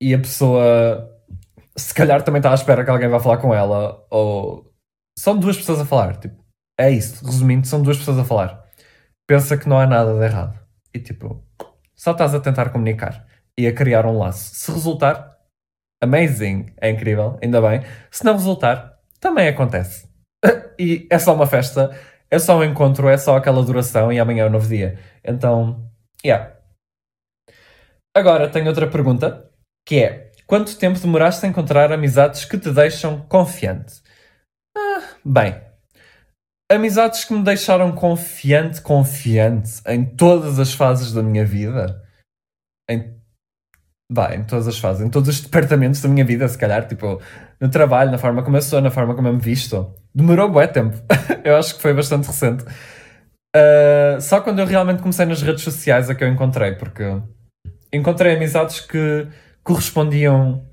E 0.00 0.14
a 0.14 0.18
pessoa, 0.18 1.11
se 1.76 1.94
calhar, 1.94 2.22
também 2.22 2.38
está 2.38 2.50
à 2.50 2.54
espera 2.54 2.84
que 2.84 2.90
alguém 2.90 3.08
vá 3.08 3.20
falar 3.20 3.38
com 3.38 3.54
ela, 3.54 4.06
ou 4.10 4.72
são 5.18 5.38
duas 5.38 5.56
pessoas 5.56 5.80
a 5.80 5.86
falar. 5.86 6.16
Tipo, 6.16 6.42
é 6.78 6.90
isso, 6.90 7.24
resumindo, 7.24 7.66
são 7.66 7.82
duas 7.82 7.98
pessoas 7.98 8.18
a 8.18 8.24
falar. 8.24 8.62
Pensa 9.26 9.56
que 9.56 9.68
não 9.68 9.78
há 9.78 9.86
nada 9.86 10.14
de 10.18 10.24
errado. 10.24 10.58
E 10.94 10.98
tipo, 10.98 11.42
só 11.94 12.12
estás 12.12 12.34
a 12.34 12.40
tentar 12.40 12.70
comunicar 12.70 13.26
e 13.58 13.66
a 13.66 13.72
criar 13.72 14.06
um 14.06 14.18
laço. 14.18 14.54
Se 14.54 14.72
resultar, 14.72 15.38
amazing, 16.02 16.66
é 16.80 16.90
incrível, 16.90 17.38
ainda 17.42 17.60
bem. 17.60 17.82
Se 18.10 18.24
não 18.24 18.34
resultar, 18.34 18.98
também 19.20 19.48
acontece. 19.48 20.08
e 20.78 21.06
é 21.10 21.18
só 21.18 21.34
uma 21.34 21.46
festa, 21.46 21.96
é 22.30 22.38
só 22.38 22.58
um 22.58 22.64
encontro, 22.64 23.08
é 23.08 23.16
só 23.16 23.36
aquela 23.36 23.62
duração 23.62 24.12
e 24.12 24.18
amanhã 24.18 24.44
é 24.44 24.46
um 24.48 24.50
novo 24.50 24.68
dia. 24.68 24.98
Então, 25.24 25.88
yeah. 26.24 26.56
Agora 28.14 28.50
tenho 28.50 28.66
outra 28.66 28.90
pergunta, 28.90 29.50
que 29.86 30.02
é: 30.02 30.31
quanto 30.52 30.76
tempo 30.76 30.98
demoraste 30.98 31.46
a 31.46 31.48
encontrar 31.48 31.90
amizades 31.90 32.44
que 32.44 32.58
te 32.58 32.70
deixam 32.70 33.22
confiante? 33.22 34.02
Ah, 34.76 35.02
bem, 35.24 35.58
amizades 36.70 37.24
que 37.24 37.32
me 37.32 37.42
deixaram 37.42 37.90
confiante, 37.92 38.82
confiante 38.82 39.80
em 39.86 40.04
todas 40.04 40.58
as 40.58 40.74
fases 40.74 41.10
da 41.10 41.22
minha 41.22 41.46
vida, 41.46 42.02
em 42.86 43.18
Vai, 44.12 44.36
em 44.36 44.44
todas 44.44 44.68
as 44.68 44.78
fases, 44.78 45.00
em 45.00 45.08
todos 45.08 45.30
os 45.30 45.40
departamentos 45.40 46.02
da 46.02 46.08
minha 46.10 46.22
vida, 46.22 46.46
se 46.46 46.58
calhar, 46.58 46.86
tipo, 46.86 47.18
no 47.58 47.70
trabalho, 47.70 48.10
na 48.10 48.18
forma 48.18 48.42
como 48.42 48.58
eu 48.58 48.60
sou, 48.60 48.78
na 48.82 48.90
forma 48.90 49.14
como 49.14 49.28
eu 49.28 49.32
me 49.32 49.40
visto. 49.40 49.94
Demorou 50.14 50.50
bué 50.50 50.66
tempo. 50.66 50.98
eu 51.44 51.56
acho 51.56 51.76
que 51.76 51.80
foi 51.80 51.94
bastante 51.94 52.26
recente. 52.26 52.62
Uh, 53.56 54.20
só 54.20 54.42
quando 54.42 54.58
eu 54.58 54.66
realmente 54.66 55.00
comecei 55.00 55.24
nas 55.24 55.40
redes 55.40 55.64
sociais 55.64 56.10
é 56.10 56.14
que 56.14 56.22
eu 56.22 56.28
encontrei, 56.28 56.74
porque 56.74 57.22
encontrei 57.90 58.36
amizades 58.36 58.80
que 58.80 59.28
correspondiam 59.62 60.66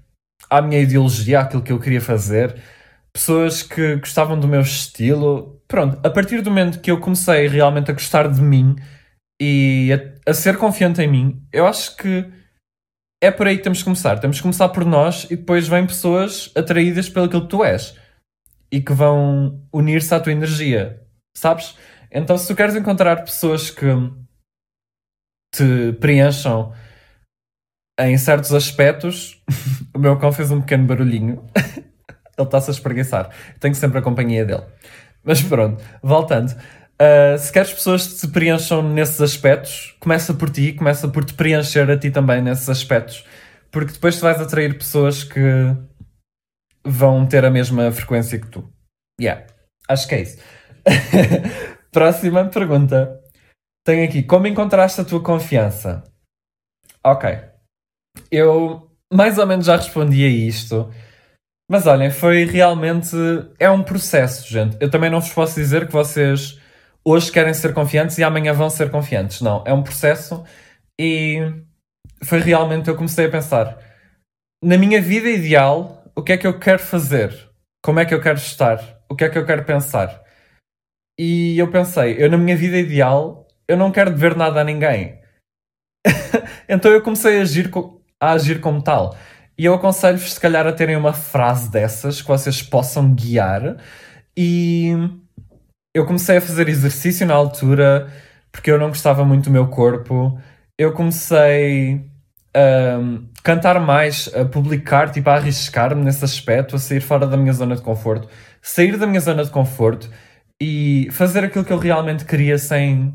à 0.50 0.62
minha 0.62 0.80
ideologia, 0.80 1.42
àquilo 1.42 1.62
que 1.62 1.72
eu 1.72 1.80
queria 1.80 2.02
fazer, 2.02 2.62
pessoas 3.14 3.62
que 3.62 3.98
gostavam 3.98 4.40
do 4.40 4.48
meu 4.48 4.62
estilo. 4.62 5.62
Pronto, 5.68 6.00
a 6.06 6.10
partir 6.10 6.42
do 6.42 6.50
momento 6.50 6.80
que 6.80 6.92
eu 6.92 7.00
comecei 7.00 7.48
realmente 7.48 7.92
a 7.92 7.94
gostar 7.94 8.28
de 8.28 8.42
mim 8.42 8.76
e 9.42 9.90
a, 9.94 10.32
a 10.32 10.34
ser 10.34 10.58
confiante 10.58 11.02
em 11.02 11.08
mim, 11.08 11.48
eu 11.52 11.66
acho 11.68 11.96
que 11.96 12.26
é 13.22 13.30
por 13.30 13.48
aí 13.48 13.58
que 13.58 13.64
temos 13.64 13.80
que 13.80 13.84
começar. 13.84 14.20
Temos 14.20 14.38
que 14.38 14.44
começar 14.44 14.70
por 14.70 14.86
nós 14.86 15.26
e 15.26 15.36
depois 15.36 15.68
vêm 15.68 15.86
pessoas 15.86 16.52
atraídas 16.56 17.10
pelo 17.10 17.30
que 17.30 17.42
tu 17.48 17.64
és 17.64 17.96
e 18.72 18.82
que 18.82 18.94
vão 18.94 19.62
unir-se 19.74 20.14
à 20.14 20.20
tua 20.20 20.32
energia, 20.32 21.02
sabes? 21.36 21.76
Então, 22.12 22.38
se 22.38 22.48
tu 22.48 22.56
queres 22.56 22.76
encontrar 22.76 23.24
pessoas 23.24 23.70
que 23.70 23.86
te 25.54 25.94
preencham 26.00 26.74
em 28.00 28.18
certos 28.18 28.54
aspectos, 28.54 29.42
o 29.94 30.00
meu 30.00 30.18
cão 30.18 30.32
fez 30.32 30.52
um 30.52 30.62
pequeno 30.62 30.86
barulhinho. 30.86 31.46
Ele 32.38 32.48
está-se 32.48 32.72
a 32.72 32.74
espreguiçar. 32.74 33.30
Tenho 33.60 33.76
sempre 33.76 34.00
a 34.00 34.02
companhia 34.02 34.46
dele. 34.46 34.64
Mas 35.24 35.42
pronto, 35.42 35.84
voltando. 36.02 36.52
Uh, 37.02 37.38
se 37.38 37.52
queres 37.52 37.72
pessoas 37.72 38.08
que 38.08 38.28
preencham 38.28 38.82
nesses 38.82 39.20
aspectos, 39.22 39.96
começa 40.00 40.34
por 40.34 40.50
ti, 40.50 40.74
começa 40.74 41.08
por 41.08 41.24
te 41.24 41.34
preencher 41.34 41.90
a 41.90 41.98
ti 41.98 42.12
também 42.12 42.42
nesses 42.42 42.70
aspectos, 42.70 43.26
porque 43.72 43.94
depois 43.94 44.18
tu 44.18 44.22
vais 44.22 44.40
atrair 44.40 44.78
pessoas 44.78 45.24
que 45.24 45.42
vão 46.86 47.26
ter 47.26 47.46
a 47.46 47.50
mesma 47.50 47.92
frequência 47.92 48.40
que 48.40 48.48
tu. 48.48 48.70
Yeah, 49.20 49.46
acho 49.88 50.08
que 50.08 50.16
é 50.16 50.22
isso. 50.22 50.40
Próxima 51.92 52.46
pergunta. 52.46 53.20
Tenho 53.86 54.06
aqui, 54.06 54.24
como 54.24 54.48
encontraste 54.48 55.02
a 55.02 55.06
tua 55.06 55.24
confiança? 55.24 56.04
Ok. 57.04 57.49
Eu 58.32 58.90
mais 59.12 59.38
ou 59.38 59.48
menos 59.48 59.66
já 59.66 59.76
respondi 59.76 60.24
a 60.24 60.30
isto. 60.30 60.92
Mas 61.70 61.86
olhem, 61.88 62.12
foi 62.12 62.46
realmente. 62.46 63.16
É 63.60 63.70
um 63.70 63.84
processo, 63.84 64.52
gente. 64.52 64.78
Eu 64.80 64.90
também 64.90 65.10
não 65.10 65.22
vos 65.22 65.32
posso 65.32 65.56
dizer 65.56 65.88
que 65.88 65.94
vocês 65.94 66.60
hoje 67.06 67.32
querem 67.32 67.54
ser 67.54 67.74
confiantes 67.74 68.18
e 68.18 68.24
amanhã 68.24 68.54
vão 68.54 68.70
ser 68.70 68.90
confiantes. 68.90 69.42
Não, 69.42 69.64
é 69.66 69.74
um 69.74 69.84
processo 69.84 70.44
e 71.00 71.40
foi 72.24 72.40
realmente. 72.40 72.90
Eu 72.90 72.96
comecei 72.96 73.26
a 73.26 73.32
pensar: 73.32 73.78
na 74.64 74.78
minha 74.78 75.02
vida 75.02 75.30
ideal, 75.30 76.04
o 76.16 76.24
que 76.24 76.34
é 76.34 76.38
que 76.38 76.48
eu 76.48 76.60
quero 76.60 76.80
fazer? 76.80 77.50
Como 77.84 78.00
é 78.00 78.06
que 78.06 78.14
eu 78.14 78.22
quero 78.22 78.38
estar? 78.38 79.00
O 79.10 79.16
que 79.16 79.24
é 79.24 79.30
que 79.30 79.38
eu 79.38 79.46
quero 79.46 79.64
pensar? 79.64 80.24
E 81.20 81.58
eu 81.60 81.70
pensei: 81.70 82.16
eu 82.18 82.30
na 82.32 82.38
minha 82.38 82.58
vida 82.58 82.78
ideal, 82.78 83.48
eu 83.68 83.78
não 83.78 83.92
quero 83.92 84.12
dever 84.12 84.36
nada 84.36 84.62
a 84.62 84.64
ninguém. 84.64 85.22
então 86.68 86.92
eu 86.92 87.04
comecei 87.04 87.40
a 87.40 87.42
agir, 87.42 87.70
a 88.22 88.32
agir 88.32 88.60
como 88.60 88.82
tal. 88.82 89.16
E 89.58 89.66
eu 89.66 89.74
aconselho-vos, 89.74 90.34
se 90.34 90.40
calhar, 90.40 90.66
a 90.66 90.72
terem 90.72 90.96
uma 90.96 91.14
frase 91.14 91.70
dessas 91.70 92.22
que 92.22 92.28
vocês 92.28 92.62
possam 92.62 93.14
guiar. 93.14 93.78
E 94.38 94.92
eu 95.94 96.06
comecei 96.06 96.38
a 96.38 96.42
fazer 96.42 96.70
exercício 96.70 97.26
na 97.28 97.34
altura 97.34 98.12
porque 98.52 98.72
eu 98.72 98.80
não 98.80 98.88
gostava 98.90 99.26
muito 99.26 99.46
do 99.46 99.52
meu 99.52 99.68
corpo. 99.68 100.40
Eu 100.78 100.94
comecei 100.94 102.06
a 102.56 103.00
cantar 103.44 103.80
mais, 103.80 104.34
a 104.34 104.46
publicar, 104.46 105.12
tipo, 105.12 105.30
a 105.30 105.36
arriscar-me 105.36 106.04
nesse 106.04 106.24
aspecto, 106.24 106.76
a 106.76 106.80
sair 106.80 107.02
fora 107.02 107.28
da 107.28 107.38
minha 107.38 107.54
zona 107.54 107.76
de 107.76 107.82
conforto. 107.82 108.30
Sair 108.62 108.98
da 108.98 109.08
minha 109.08 109.20
zona 109.20 109.44
de 109.44 109.52
conforto 109.52 110.10
e 110.62 111.10
fazer 111.12 111.44
aquilo 111.44 111.66
que 111.66 111.74
eu 111.74 111.78
realmente 111.78 112.26
queria 112.26 112.58
sem, 112.58 113.14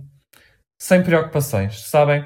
sem 0.81 1.03
preocupações, 1.03 1.89
sabem? 1.89 2.25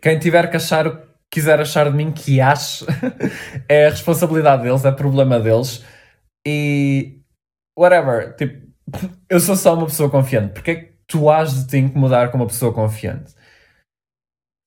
Quem 0.00 0.18
tiver 0.18 0.48
que 0.50 0.56
achar 0.56 1.09
quiser 1.30 1.60
achar 1.60 1.90
de 1.90 1.96
mim 1.96 2.12
que 2.12 2.40
ache, 2.40 2.84
é 3.68 3.86
a 3.86 3.90
responsabilidade 3.90 4.64
deles, 4.64 4.84
é 4.84 4.90
problema 4.90 5.38
deles. 5.38 5.84
E 6.46 7.20
whatever, 7.78 8.34
tipo, 8.36 8.66
eu 9.28 9.40
sou 9.40 9.56
só 9.56 9.74
uma 9.74 9.86
pessoa 9.86 10.10
confiante. 10.10 10.54
Porquê 10.54 10.70
é 10.70 10.74
que 10.76 10.94
tu 11.06 11.30
has 11.30 11.64
de 11.64 11.66
te 11.68 11.76
incomodar 11.78 12.30
com 12.30 12.36
uma 12.38 12.46
pessoa 12.46 12.72
confiante? 12.72 13.34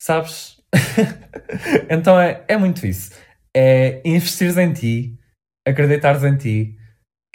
Sabes? 0.01 0.61
então 1.89 2.19
é, 2.19 2.43
é 2.47 2.57
muito 2.57 2.85
isso. 2.85 3.11
É 3.55 4.01
investires 4.05 4.57
em 4.57 4.73
ti, 4.73 5.19
acreditares 5.67 6.23
em 6.23 6.35
ti 6.37 6.77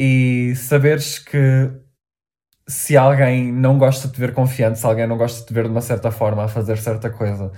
e 0.01 0.55
saberes 0.57 1.19
que 1.19 1.71
se 2.69 2.97
alguém 2.97 3.51
não 3.51 3.79
gosta 3.79 4.09
de 4.09 4.15
te 4.15 4.21
ver 4.21 4.35
confiante, 4.35 4.79
se 4.79 4.87
alguém 4.87 5.07
não 5.07 5.17
gosta 5.17 5.41
de 5.41 5.47
te 5.47 5.55
ver 5.55 5.65
de 5.65 5.71
uma 5.71 5.81
certa 5.81 6.11
forma 6.11 6.45
a 6.45 6.49
fazer 6.49 6.77
certa 6.77 7.09
coisa, 7.09 7.51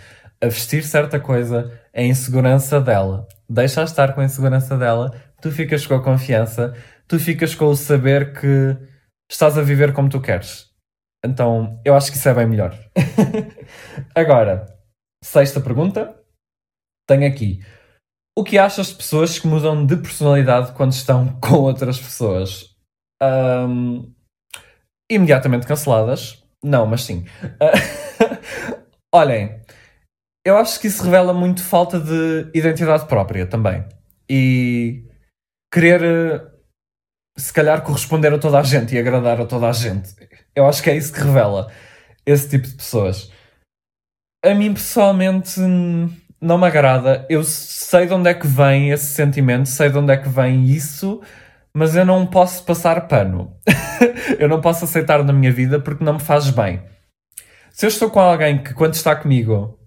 a 0.43 0.47
vestir 0.47 0.83
certa 0.83 1.21
coisa, 1.21 1.81
a 1.95 2.03
insegurança 2.03 2.81
dela. 2.81 3.27
Deixa 3.49 3.83
estar 3.83 4.15
com 4.15 4.21
a 4.21 4.25
insegurança 4.25 4.77
dela, 4.77 5.11
tu 5.41 5.51
ficas 5.51 5.87
com 5.87 5.95
a 5.95 6.03
confiança, 6.03 6.75
tu 7.07 7.19
ficas 7.19 7.55
com 7.55 7.67
o 7.67 7.77
saber 7.77 8.33
que 8.39 8.77
estás 9.31 9.59
a 9.59 9.63
viver 9.63 9.93
como 9.93 10.09
tu 10.09 10.21
queres. 10.21 10.71
Então, 11.25 11.81
eu 11.85 11.95
acho 11.95 12.11
que 12.11 12.17
isso 12.17 12.29
é 12.29 12.35
bem 12.35 12.47
melhor. 12.47 12.75
Agora, 14.15 14.67
sexta 15.23 15.61
pergunta. 15.61 16.17
Tenho 17.07 17.27
aqui. 17.27 17.61
O 18.37 18.45
que 18.45 18.57
achas 18.57 18.89
de 18.89 18.95
pessoas 18.95 19.39
que 19.39 19.47
mudam 19.47 19.85
de 19.85 19.97
personalidade 19.97 20.73
quando 20.73 20.93
estão 20.93 21.39
com 21.43 21.57
outras 21.57 21.99
pessoas? 21.99 22.75
Um, 23.23 24.15
imediatamente 25.11 25.67
canceladas. 25.67 26.43
Não, 26.63 26.87
mas 26.87 27.03
sim. 27.03 27.27
olhem, 29.13 29.61
eu 30.45 30.57
acho 30.57 30.81
que 30.81 30.87
isso 30.87 31.03
revela 31.03 31.33
muito 31.33 31.63
falta 31.63 31.99
de 32.01 32.51
identidade 32.55 33.07
própria 33.07 33.47
também. 33.47 33.85
E 34.29 35.05
querer, 35.73 36.03
eh, 36.03 36.47
se 37.37 37.53
calhar, 37.53 37.83
corresponder 37.83 38.33
a 38.33 38.39
toda 38.39 38.59
a 38.59 38.63
gente 38.63 38.95
e 38.95 38.99
agradar 38.99 39.41
a 39.41 39.47
toda 39.47 39.69
a 39.69 39.73
gente. 39.73 40.15
Eu 40.55 40.67
acho 40.67 40.83
que 40.83 40.91
é 40.91 40.97
isso 40.97 41.13
que 41.13 41.21
revela 41.21 41.71
esse 42.25 42.49
tipo 42.49 42.67
de 42.67 42.75
pessoas. 42.75 43.31
A 44.45 44.55
mim, 44.55 44.73
pessoalmente, 44.73 45.61
não 46.41 46.59
me 46.59 46.67
agrada. 46.67 47.27
Eu 47.29 47.45
sei 47.45 48.07
de 48.07 48.15
onde 48.15 48.31
é 48.31 48.35
que 48.35 48.47
vem 48.47 48.91
esse 48.91 49.07
sentimento, 49.15 49.69
sei 49.69 49.91
de 49.91 49.99
onde 49.99 50.13
é 50.13 50.17
que 50.17 50.29
vem 50.29 50.65
isso, 50.65 51.21
mas 51.75 51.95
eu 51.95 52.05
não 52.05 52.27
posso 52.27 52.65
passar 52.65 53.07
pano. 53.09 53.57
eu 54.39 54.49
não 54.49 54.61
posso 54.61 54.85
aceitar 54.85 55.23
na 55.23 55.33
minha 55.33 55.53
vida 55.53 55.79
porque 55.79 56.05
não 56.05 56.15
me 56.15 56.21
faz 56.21 56.51
bem. 56.51 56.83
Se 57.71 57.87
eu 57.87 57.89
estou 57.89 58.11
com 58.11 58.21
alguém 58.21 58.63
que, 58.63 58.75
quando 58.75 58.95
está 58.95 59.15
comigo, 59.15 59.80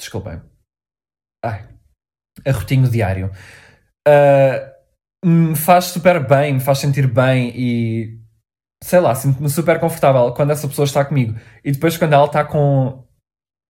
Desculpem. 0.00 0.40
Ai. 1.44 1.68
Arrotinho 2.46 2.88
diário. 2.88 3.30
Uh, 4.08 5.28
me 5.28 5.54
faz 5.54 5.86
super 5.86 6.26
bem, 6.26 6.54
me 6.54 6.60
faz 6.60 6.78
sentir 6.78 7.06
bem 7.06 7.52
e 7.54 8.18
sei 8.82 8.98
lá, 8.98 9.14
sinto-me 9.14 9.48
super 9.50 9.78
confortável 9.78 10.32
quando 10.32 10.52
essa 10.52 10.66
pessoa 10.66 10.86
está 10.86 11.04
comigo. 11.04 11.38
E 11.62 11.70
depois 11.70 11.98
quando 11.98 12.14
ela 12.14 12.24
está 12.24 12.44
com 12.44 13.04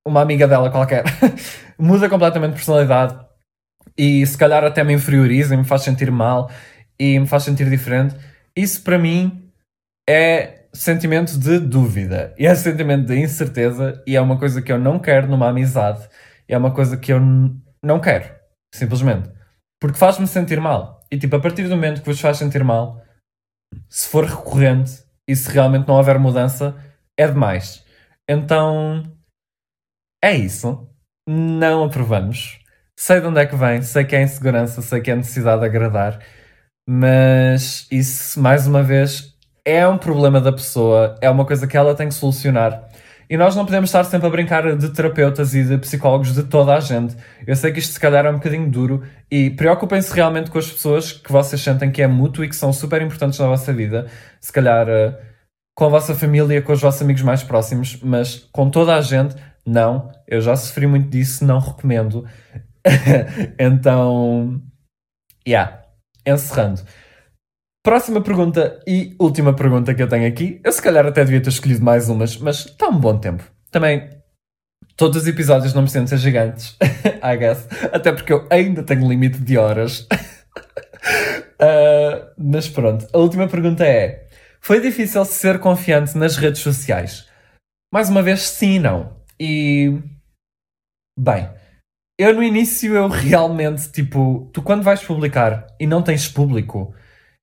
uma 0.06 0.22
amiga 0.22 0.46
dela 0.46 0.70
qualquer, 0.70 1.02
muda 1.76 2.08
completamente 2.08 2.52
de 2.52 2.56
personalidade 2.56 3.18
e 3.98 4.24
se 4.24 4.38
calhar 4.38 4.62
até 4.64 4.84
me 4.84 4.94
inferioriza 4.94 5.54
e 5.54 5.58
me 5.58 5.64
faz 5.64 5.82
sentir 5.82 6.10
mal 6.12 6.48
e 6.98 7.18
me 7.18 7.26
faz 7.26 7.42
sentir 7.42 7.68
diferente. 7.68 8.14
Isso 8.56 8.82
para 8.82 8.98
mim 8.98 9.52
é 10.08 10.59
sentimento 10.72 11.38
de 11.38 11.58
dúvida 11.58 12.34
e 12.38 12.46
é 12.46 12.54
sentimento 12.54 13.06
de 13.06 13.18
incerteza 13.18 14.02
e 14.06 14.16
é 14.16 14.20
uma 14.20 14.38
coisa 14.38 14.62
que 14.62 14.72
eu 14.72 14.78
não 14.78 14.98
quero 14.98 15.28
numa 15.28 15.48
amizade 15.48 16.08
é 16.52 16.58
uma 16.58 16.72
coisa 16.72 16.96
que 16.96 17.12
eu 17.12 17.20
não 17.82 18.00
quero, 18.00 18.34
simplesmente. 18.74 19.30
Porque 19.80 19.98
faz-me 19.98 20.26
sentir 20.26 20.60
mal. 20.60 21.00
E 21.10 21.18
tipo, 21.18 21.36
a 21.36 21.40
partir 21.40 21.64
do 21.64 21.70
momento 21.70 22.00
que 22.00 22.08
vos 22.08 22.20
faz 22.20 22.38
sentir 22.38 22.64
mal, 22.64 23.02
se 23.88 24.08
for 24.08 24.24
recorrente 24.24 25.04
e 25.28 25.36
se 25.36 25.50
realmente 25.50 25.86
não 25.86 25.96
houver 25.96 26.18
mudança, 26.18 26.76
é 27.18 27.26
demais. 27.26 27.84
Então, 28.28 29.02
é 30.22 30.34
isso. 30.34 30.88
Não 31.28 31.84
aprovamos. 31.84 32.58
Sei 32.98 33.20
de 33.20 33.26
onde 33.26 33.40
é 33.40 33.46
que 33.46 33.56
vem, 33.56 33.80
sei 33.82 34.04
que 34.04 34.16
é 34.16 34.22
insegurança, 34.22 34.82
sei 34.82 35.00
que 35.00 35.10
é 35.10 35.16
necessidade 35.16 35.60
de 35.60 35.66
agradar, 35.66 36.22
mas 36.86 37.86
isso, 37.90 38.38
mais 38.40 38.66
uma 38.66 38.82
vez, 38.82 39.38
é 39.64 39.86
um 39.86 39.98
problema 39.98 40.40
da 40.40 40.52
pessoa, 40.52 41.16
é 41.20 41.30
uma 41.30 41.44
coisa 41.44 41.66
que 41.66 41.76
ela 41.76 41.94
tem 41.94 42.08
que 42.08 42.14
solucionar. 42.14 42.88
E 43.30 43.36
nós 43.36 43.54
não 43.54 43.64
podemos 43.64 43.90
estar 43.90 44.02
sempre 44.02 44.26
a 44.26 44.30
brincar 44.30 44.76
de 44.76 44.88
terapeutas 44.88 45.54
e 45.54 45.62
de 45.62 45.78
psicólogos 45.78 46.34
de 46.34 46.42
toda 46.42 46.74
a 46.74 46.80
gente. 46.80 47.16
Eu 47.46 47.54
sei 47.54 47.70
que 47.70 47.78
isto 47.78 47.92
se 47.92 48.00
calhar 48.00 48.26
é 48.26 48.30
um 48.30 48.34
bocadinho 48.34 48.68
duro 48.68 49.04
e 49.30 49.50
preocupem-se 49.50 50.12
realmente 50.12 50.50
com 50.50 50.58
as 50.58 50.68
pessoas 50.68 51.12
que 51.12 51.30
vocês 51.30 51.62
sentem 51.62 51.92
que 51.92 52.02
é 52.02 52.08
mútuo 52.08 52.44
e 52.44 52.48
que 52.48 52.56
são 52.56 52.72
super 52.72 53.00
importantes 53.00 53.38
na 53.38 53.46
vossa 53.46 53.72
vida. 53.72 54.08
Se 54.40 54.52
calhar 54.52 54.88
uh, 54.88 55.16
com 55.76 55.84
a 55.84 55.88
vossa 55.88 56.12
família, 56.12 56.60
com 56.60 56.72
os 56.72 56.80
vossos 56.80 57.02
amigos 57.02 57.22
mais 57.22 57.44
próximos, 57.44 58.00
mas 58.02 58.48
com 58.50 58.68
toda 58.68 58.96
a 58.96 59.00
gente, 59.00 59.36
não. 59.64 60.10
Eu 60.26 60.40
já 60.40 60.56
sofri 60.56 60.88
muito 60.88 61.08
disso, 61.08 61.44
não 61.44 61.60
recomendo. 61.60 62.26
então, 63.60 64.60
yeah. 65.46 65.82
Encerrando. 66.26 66.82
Próxima 67.82 68.20
pergunta 68.20 68.78
e 68.86 69.16
última 69.18 69.54
pergunta 69.54 69.94
que 69.94 70.02
eu 70.02 70.08
tenho 70.08 70.28
aqui. 70.28 70.60
Eu 70.62 70.70
se 70.70 70.82
calhar 70.82 71.06
até 71.06 71.24
devia 71.24 71.42
ter 71.42 71.48
escolhido 71.48 71.82
mais 71.82 72.10
umas, 72.10 72.36
mas 72.36 72.66
está 72.66 72.88
um 72.88 72.98
bom 72.98 73.18
tempo. 73.18 73.42
Também 73.70 74.20
todos 74.96 75.22
os 75.22 75.26
episódios 75.26 75.72
não 75.72 75.84
precisam 75.84 76.06
ser 76.06 76.18
gigantes, 76.18 76.76
I 77.24 77.36
guess. 77.38 77.66
Até 77.90 78.12
porque 78.12 78.34
eu 78.34 78.46
ainda 78.50 78.82
tenho 78.82 79.08
limite 79.08 79.38
de 79.38 79.56
horas. 79.56 80.00
uh, 81.60 82.30
mas 82.36 82.68
pronto, 82.68 83.06
a 83.14 83.16
última 83.16 83.48
pergunta 83.48 83.82
é: 83.86 84.28
Foi 84.60 84.78
difícil 84.78 85.24
ser 85.24 85.58
confiante 85.58 86.18
nas 86.18 86.36
redes 86.36 86.60
sociais? 86.60 87.26
Mais 87.90 88.10
uma 88.10 88.22
vez, 88.22 88.42
sim 88.42 88.74
e 88.74 88.78
não. 88.78 89.16
E. 89.40 89.98
Bem, 91.18 91.48
eu 92.18 92.34
no 92.34 92.42
início 92.42 92.94
eu 92.94 93.08
realmente, 93.08 93.90
tipo, 93.90 94.50
tu 94.52 94.60
quando 94.62 94.82
vais 94.82 95.02
publicar 95.02 95.66
e 95.80 95.86
não 95.86 96.02
tens 96.02 96.28
público 96.28 96.94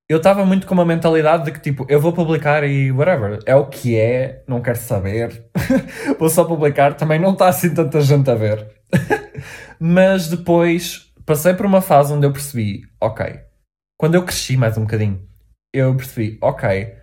eu 0.09 0.17
estava 0.17 0.45
muito 0.45 0.65
com 0.65 0.73
uma 0.73 0.85
mentalidade 0.85 1.45
de 1.45 1.51
que 1.51 1.59
tipo, 1.59 1.85
eu 1.89 1.99
vou 1.99 2.13
publicar 2.13 2.63
e 2.63 2.91
whatever, 2.91 3.39
é 3.45 3.55
o 3.55 3.67
que 3.67 3.97
é, 3.97 4.43
não 4.47 4.61
quero 4.61 4.77
saber, 4.77 5.49
vou 6.17 6.29
só 6.29 6.45
publicar, 6.45 6.95
também 6.95 7.19
não 7.19 7.33
está 7.33 7.47
assim 7.47 7.73
tanta 7.73 7.99
gente 8.01 8.29
a 8.29 8.35
ver. 8.35 8.67
Mas 9.79 10.29
depois 10.29 11.11
passei 11.25 11.53
por 11.53 11.65
uma 11.65 11.81
fase 11.81 12.13
onde 12.13 12.25
eu 12.25 12.31
percebi, 12.31 12.83
ok, 13.01 13.41
quando 13.97 14.15
eu 14.15 14.23
cresci 14.23 14.55
mais 14.55 14.77
um 14.77 14.81
bocadinho, 14.81 15.27
eu 15.73 15.95
percebi, 15.95 16.37
ok, 16.41 16.95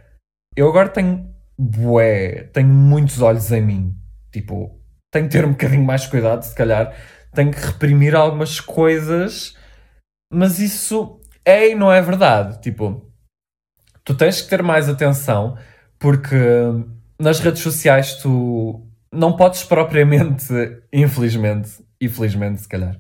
eu 0.57 0.69
agora 0.69 0.89
tenho 0.89 1.29
bué, 1.59 2.45
tenho 2.53 2.69
muitos 2.69 3.21
olhos 3.21 3.51
em 3.53 3.61
mim. 3.61 3.97
Tipo, 4.33 4.81
tenho 5.13 5.27
que 5.27 5.33
ter 5.33 5.45
um 5.45 5.51
bocadinho 5.51 5.85
mais 5.85 6.07
cuidado, 6.07 6.43
se 6.43 6.55
calhar. 6.55 6.95
Tenho 7.35 7.51
que 7.51 7.61
reprimir 7.61 8.15
algumas 8.15 8.61
coisas, 8.61 9.57
mas 10.33 10.59
isso 10.59 11.21
é 11.45 11.71
e 11.71 11.75
não 11.75 11.93
é 11.93 12.01
verdade. 12.01 12.61
Tipo, 12.61 13.11
tu 14.05 14.15
tens 14.15 14.41
que 14.41 14.49
ter 14.49 14.63
mais 14.63 14.89
atenção 14.89 15.57
porque 15.99 16.37
nas 17.19 17.41
redes 17.41 17.63
sociais 17.63 18.15
tu 18.15 18.87
não 19.13 19.37
podes 19.37 19.63
propriamente, 19.63 20.47
infelizmente, 20.93 21.71
e 22.01 22.09
felizmente 22.09 22.63
se 22.63 22.69
calhar, 22.69 22.97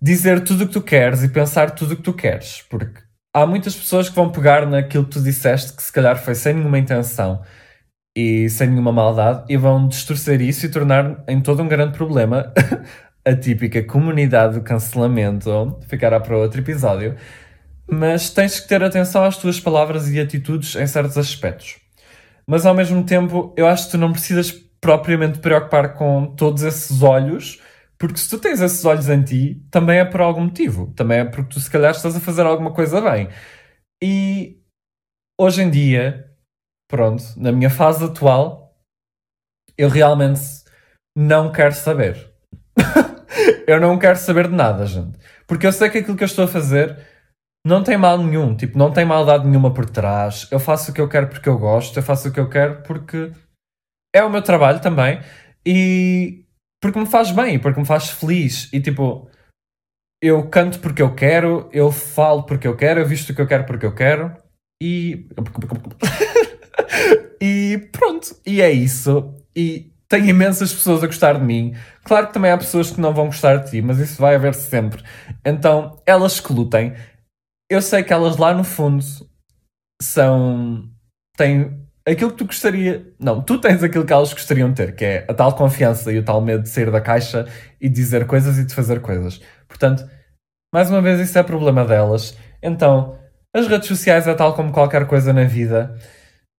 dizer 0.00 0.42
tudo 0.44 0.64
o 0.64 0.66
que 0.66 0.72
tu 0.72 0.82
queres 0.82 1.22
e 1.22 1.28
pensar 1.28 1.72
tudo 1.72 1.94
o 1.94 1.96
que 1.96 2.02
tu 2.02 2.12
queres, 2.12 2.62
porque 2.70 3.00
há 3.34 3.46
muitas 3.46 3.74
pessoas 3.74 4.08
que 4.08 4.14
vão 4.14 4.30
pegar 4.30 4.66
naquilo 4.66 5.04
que 5.04 5.10
tu 5.10 5.20
disseste 5.20 5.72
que 5.72 5.82
se 5.82 5.92
calhar 5.92 6.16
foi 6.16 6.34
sem 6.34 6.54
nenhuma 6.54 6.78
intenção 6.78 7.42
e 8.16 8.48
sem 8.48 8.68
nenhuma 8.68 8.92
maldade 8.92 9.44
e 9.48 9.56
vão 9.56 9.86
distorcer 9.86 10.40
isso 10.40 10.66
e 10.66 10.70
tornar 10.70 11.22
em 11.28 11.40
todo 11.40 11.62
um 11.62 11.68
grande 11.68 11.96
problema 11.96 12.52
a 13.24 13.34
típica 13.34 13.82
comunidade 13.82 14.54
do 14.54 14.62
cancelamento, 14.62 15.78
ficará 15.86 16.18
para 16.18 16.36
outro 16.36 16.60
episódio, 16.60 17.16
mas 17.90 18.30
tens 18.30 18.60
que 18.60 18.68
ter 18.68 18.82
atenção 18.82 19.24
às 19.24 19.36
tuas 19.36 19.58
palavras 19.58 20.08
e 20.08 20.20
atitudes 20.20 20.76
em 20.76 20.86
certos 20.86 21.16
aspectos. 21.16 21.76
Mas 22.46 22.66
ao 22.66 22.74
mesmo 22.74 23.04
tempo, 23.04 23.54
eu 23.56 23.66
acho 23.66 23.86
que 23.86 23.92
tu 23.92 23.98
não 23.98 24.12
precisas 24.12 24.52
propriamente 24.80 25.38
preocupar 25.38 25.94
com 25.94 26.34
todos 26.34 26.62
esses 26.62 27.02
olhos, 27.02 27.60
porque 27.98 28.18
se 28.18 28.28
tu 28.28 28.38
tens 28.38 28.60
esses 28.60 28.84
olhos 28.84 29.08
em 29.08 29.22
ti, 29.22 29.66
também 29.70 29.98
é 29.98 30.04
por 30.04 30.20
algum 30.20 30.42
motivo. 30.42 30.92
Também 30.94 31.20
é 31.20 31.24
porque 31.24 31.54
tu, 31.54 31.60
se 31.60 31.70
calhar, 31.70 31.90
estás 31.90 32.14
a 32.14 32.20
fazer 32.20 32.46
alguma 32.46 32.72
coisa 32.72 33.00
bem. 33.00 33.28
E 34.02 34.62
hoje 35.38 35.62
em 35.62 35.70
dia, 35.70 36.30
pronto, 36.88 37.24
na 37.36 37.50
minha 37.50 37.70
fase 37.70 38.04
atual, 38.04 38.76
eu 39.76 39.88
realmente 39.88 40.40
não 41.16 41.50
quero 41.50 41.74
saber. 41.74 42.32
eu 43.66 43.80
não 43.80 43.98
quero 43.98 44.16
saber 44.16 44.48
de 44.48 44.54
nada, 44.54 44.86
gente. 44.86 45.18
Porque 45.46 45.66
eu 45.66 45.72
sei 45.72 45.90
que 45.90 45.98
aquilo 45.98 46.16
que 46.16 46.22
eu 46.22 46.26
estou 46.26 46.44
a 46.44 46.48
fazer 46.48 46.98
não 47.68 47.82
tem 47.84 47.96
mal 47.96 48.18
nenhum. 48.18 48.56
Tipo, 48.56 48.78
não 48.78 48.90
tem 48.90 49.04
maldade 49.04 49.46
nenhuma 49.46 49.72
por 49.72 49.88
trás. 49.88 50.48
Eu 50.50 50.58
faço 50.58 50.90
o 50.90 50.94
que 50.94 51.00
eu 51.00 51.08
quero 51.08 51.28
porque 51.28 51.48
eu 51.48 51.58
gosto. 51.58 51.96
Eu 51.98 52.02
faço 52.02 52.28
o 52.28 52.32
que 52.32 52.40
eu 52.40 52.48
quero 52.48 52.82
porque 52.82 53.30
é 54.14 54.24
o 54.24 54.30
meu 54.30 54.42
trabalho 54.42 54.80
também. 54.80 55.20
E 55.64 56.44
porque 56.80 56.98
me 56.98 57.06
faz 57.06 57.30
bem, 57.30 57.58
porque 57.58 57.78
me 57.78 57.86
faz 57.86 58.10
feliz. 58.10 58.72
E 58.72 58.80
tipo, 58.80 59.30
eu 60.22 60.48
canto 60.48 60.80
porque 60.80 61.02
eu 61.02 61.14
quero, 61.14 61.68
eu 61.72 61.92
falo 61.92 62.44
porque 62.44 62.66
eu 62.66 62.76
quero, 62.76 63.00
eu 63.00 63.06
visto 63.06 63.30
o 63.30 63.34
que 63.34 63.42
eu 63.42 63.46
quero 63.46 63.64
porque 63.64 63.86
eu 63.86 63.94
quero. 63.94 64.34
E. 64.82 65.28
e 67.40 67.88
pronto. 67.92 68.36
E 68.46 68.62
é 68.62 68.70
isso. 68.70 69.34
E 69.54 69.92
tenho 70.08 70.28
imensas 70.30 70.72
pessoas 70.72 71.04
a 71.04 71.06
gostar 71.06 71.34
de 71.34 71.44
mim. 71.44 71.74
Claro 72.04 72.28
que 72.28 72.32
também 72.32 72.50
há 72.50 72.56
pessoas 72.56 72.90
que 72.90 73.00
não 73.00 73.12
vão 73.12 73.26
gostar 73.26 73.56
de 73.56 73.70
ti, 73.70 73.82
mas 73.82 73.98
isso 73.98 74.20
vai 74.20 74.34
haver 74.34 74.54
sempre. 74.54 75.02
Então, 75.44 76.00
elas 76.06 76.40
que 76.40 76.52
lutem. 76.52 76.94
Eu 77.70 77.82
sei 77.82 78.02
que 78.02 78.12
elas 78.12 78.36
lá 78.36 78.54
no 78.54 78.64
fundo 78.64 79.04
são. 80.00 80.88
têm 81.36 81.86
aquilo 82.06 82.30
que 82.30 82.38
tu 82.38 82.46
gostaria. 82.46 83.12
Não, 83.18 83.42
tu 83.42 83.60
tens 83.60 83.82
aquilo 83.82 84.06
que 84.06 84.12
elas 84.12 84.32
gostariam 84.32 84.70
de 84.70 84.76
ter, 84.76 84.94
que 84.94 85.04
é 85.04 85.26
a 85.28 85.34
tal 85.34 85.54
confiança 85.54 86.10
e 86.12 86.18
o 86.18 86.24
tal 86.24 86.40
medo 86.40 86.62
de 86.62 86.68
sair 86.68 86.90
da 86.90 87.00
caixa 87.00 87.46
e 87.80 87.88
dizer 87.88 88.26
coisas 88.26 88.58
e 88.58 88.64
de 88.64 88.74
fazer 88.74 89.00
coisas. 89.00 89.40
Portanto, 89.68 90.08
mais 90.72 90.90
uma 90.90 91.02
vez, 91.02 91.20
isso 91.20 91.38
é 91.38 91.42
problema 91.42 91.84
delas. 91.84 92.36
Então, 92.62 93.18
as 93.54 93.66
redes 93.66 93.88
sociais 93.88 94.26
é 94.26 94.34
tal 94.34 94.54
como 94.54 94.72
qualquer 94.72 95.06
coisa 95.06 95.32
na 95.32 95.44
vida 95.44 95.96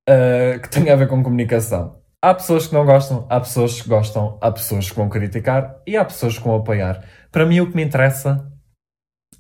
uh, 0.10 0.60
que 0.62 0.70
tenha 0.70 0.94
a 0.94 0.96
ver 0.96 1.08
com 1.08 1.24
comunicação. 1.24 2.00
Há 2.22 2.34
pessoas 2.34 2.68
que 2.68 2.74
não 2.74 2.86
gostam, 2.86 3.26
há 3.30 3.40
pessoas 3.40 3.82
que 3.82 3.88
gostam, 3.88 4.38
há 4.42 4.52
pessoas 4.52 4.90
que 4.90 4.96
vão 4.96 5.08
criticar 5.08 5.82
e 5.88 5.96
há 5.96 6.04
pessoas 6.04 6.38
que 6.38 6.44
vão 6.44 6.56
apoiar. 6.56 7.04
Para 7.32 7.46
mim, 7.46 7.62
o 7.62 7.70
que 7.70 7.76
me 7.76 7.84
interessa 7.84 8.52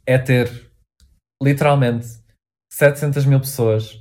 é 0.05 0.17
ter 0.17 0.68
literalmente 1.41 2.07
700 2.71 3.25
mil 3.25 3.39
pessoas 3.39 3.99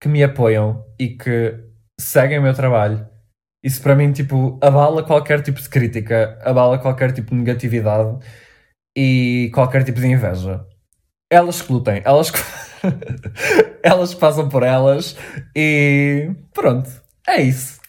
que 0.00 0.08
me 0.08 0.22
apoiam 0.22 0.84
e 0.98 1.10
que 1.10 1.58
seguem 2.00 2.38
o 2.38 2.42
meu 2.42 2.54
trabalho. 2.54 3.06
Isso 3.64 3.80
para 3.80 3.94
mim, 3.94 4.12
tipo, 4.12 4.58
abala 4.60 5.04
qualquer 5.04 5.40
tipo 5.42 5.60
de 5.60 5.68
crítica, 5.68 6.38
abala 6.42 6.78
qualquer 6.78 7.12
tipo 7.12 7.30
de 7.30 7.36
negatividade 7.36 8.18
e 8.96 9.50
qualquer 9.54 9.84
tipo 9.84 10.00
de 10.00 10.08
inveja. 10.08 10.66
Elas 11.30 11.62
que 11.62 11.72
lutem, 11.72 12.02
elas 12.04 12.30
que, 12.30 12.38
elas 13.82 14.12
passam 14.14 14.48
por 14.48 14.64
elas 14.64 15.16
e 15.56 16.30
pronto, 16.52 16.90
é 17.26 17.40
isso. 17.40 17.80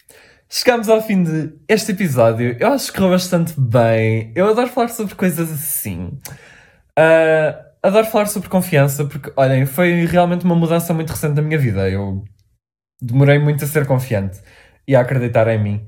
Chegamos 0.47 0.87
ao 0.87 1.01
fim 1.01 1.23
de 1.23 1.51
este 1.67 1.93
episódio. 1.93 2.55
Eu 2.59 2.73
acho 2.73 2.91
que 2.91 2.99
correu 2.99 3.13
bastante 3.13 3.59
bem. 3.59 4.31
Eu 4.35 4.47
adoro 4.47 4.67
falar 4.67 4.89
sobre 4.89 5.15
coisas 5.15 5.51
assim. 5.51 6.19
Uh, 6.95 7.72
adoro 7.83 8.07
falar 8.07 8.27
sobre 8.27 8.49
confiança 8.49 9.05
porque, 9.05 9.31
olhem, 9.35 9.65
foi 9.65 10.05
realmente 10.05 10.45
uma 10.45 10.55
mudança 10.55 10.93
muito 10.93 11.09
recente 11.11 11.35
da 11.35 11.41
minha 11.41 11.59
vida. 11.59 11.89
Eu 11.89 12.23
demorei 13.01 13.37
muito 13.37 13.63
a 13.63 13.67
ser 13.67 13.85
confiante 13.85 14.41
e 14.87 14.95
a 14.95 15.01
acreditar 15.01 15.47
em 15.49 15.61
mim. 15.61 15.87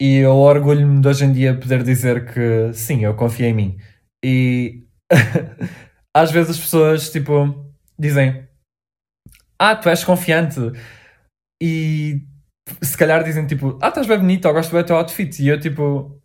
E 0.00 0.16
eu 0.18 0.36
orgulho-me 0.36 1.00
de 1.00 1.08
hoje 1.08 1.24
em 1.24 1.32
dia 1.32 1.58
poder 1.58 1.82
dizer 1.82 2.32
que 2.32 2.72
sim, 2.72 3.04
eu 3.04 3.14
confio 3.14 3.46
em 3.46 3.54
mim. 3.54 3.78
E 4.24 4.84
às 6.14 6.30
vezes 6.30 6.50
as 6.50 6.58
pessoas, 6.60 7.10
tipo, 7.10 7.72
dizem: 7.98 8.46
Ah, 9.58 9.76
tu 9.76 9.88
és 9.88 10.04
confiante. 10.04 10.60
E 11.62 12.22
se 12.82 12.96
calhar 12.96 13.24
dizem, 13.24 13.46
tipo, 13.46 13.78
Ah, 13.82 13.88
estás 13.88 14.06
bem 14.06 14.18
bonito, 14.18 14.46
ou 14.46 14.54
gosto 14.54 14.72
bem 14.72 14.82
do 14.82 14.86
teu 14.86 14.96
outfit. 14.96 15.42
E 15.42 15.48
eu, 15.48 15.58
tipo, 15.60 16.17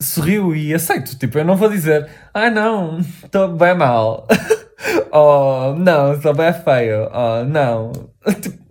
sorriu 0.00 0.54
e 0.54 0.74
aceito. 0.74 1.18
Tipo, 1.18 1.38
eu 1.38 1.44
não 1.44 1.56
vou 1.56 1.68
dizer, 1.68 2.08
ah 2.32 2.50
não, 2.50 2.98
estou 3.00 3.48
bem 3.56 3.74
mal. 3.74 4.26
oh, 5.12 5.74
não, 5.78 6.14
estou 6.14 6.34
bem 6.34 6.52
feio. 6.52 7.08
Oh, 7.12 7.44
não. 7.44 7.92
Tipo, 8.40 8.64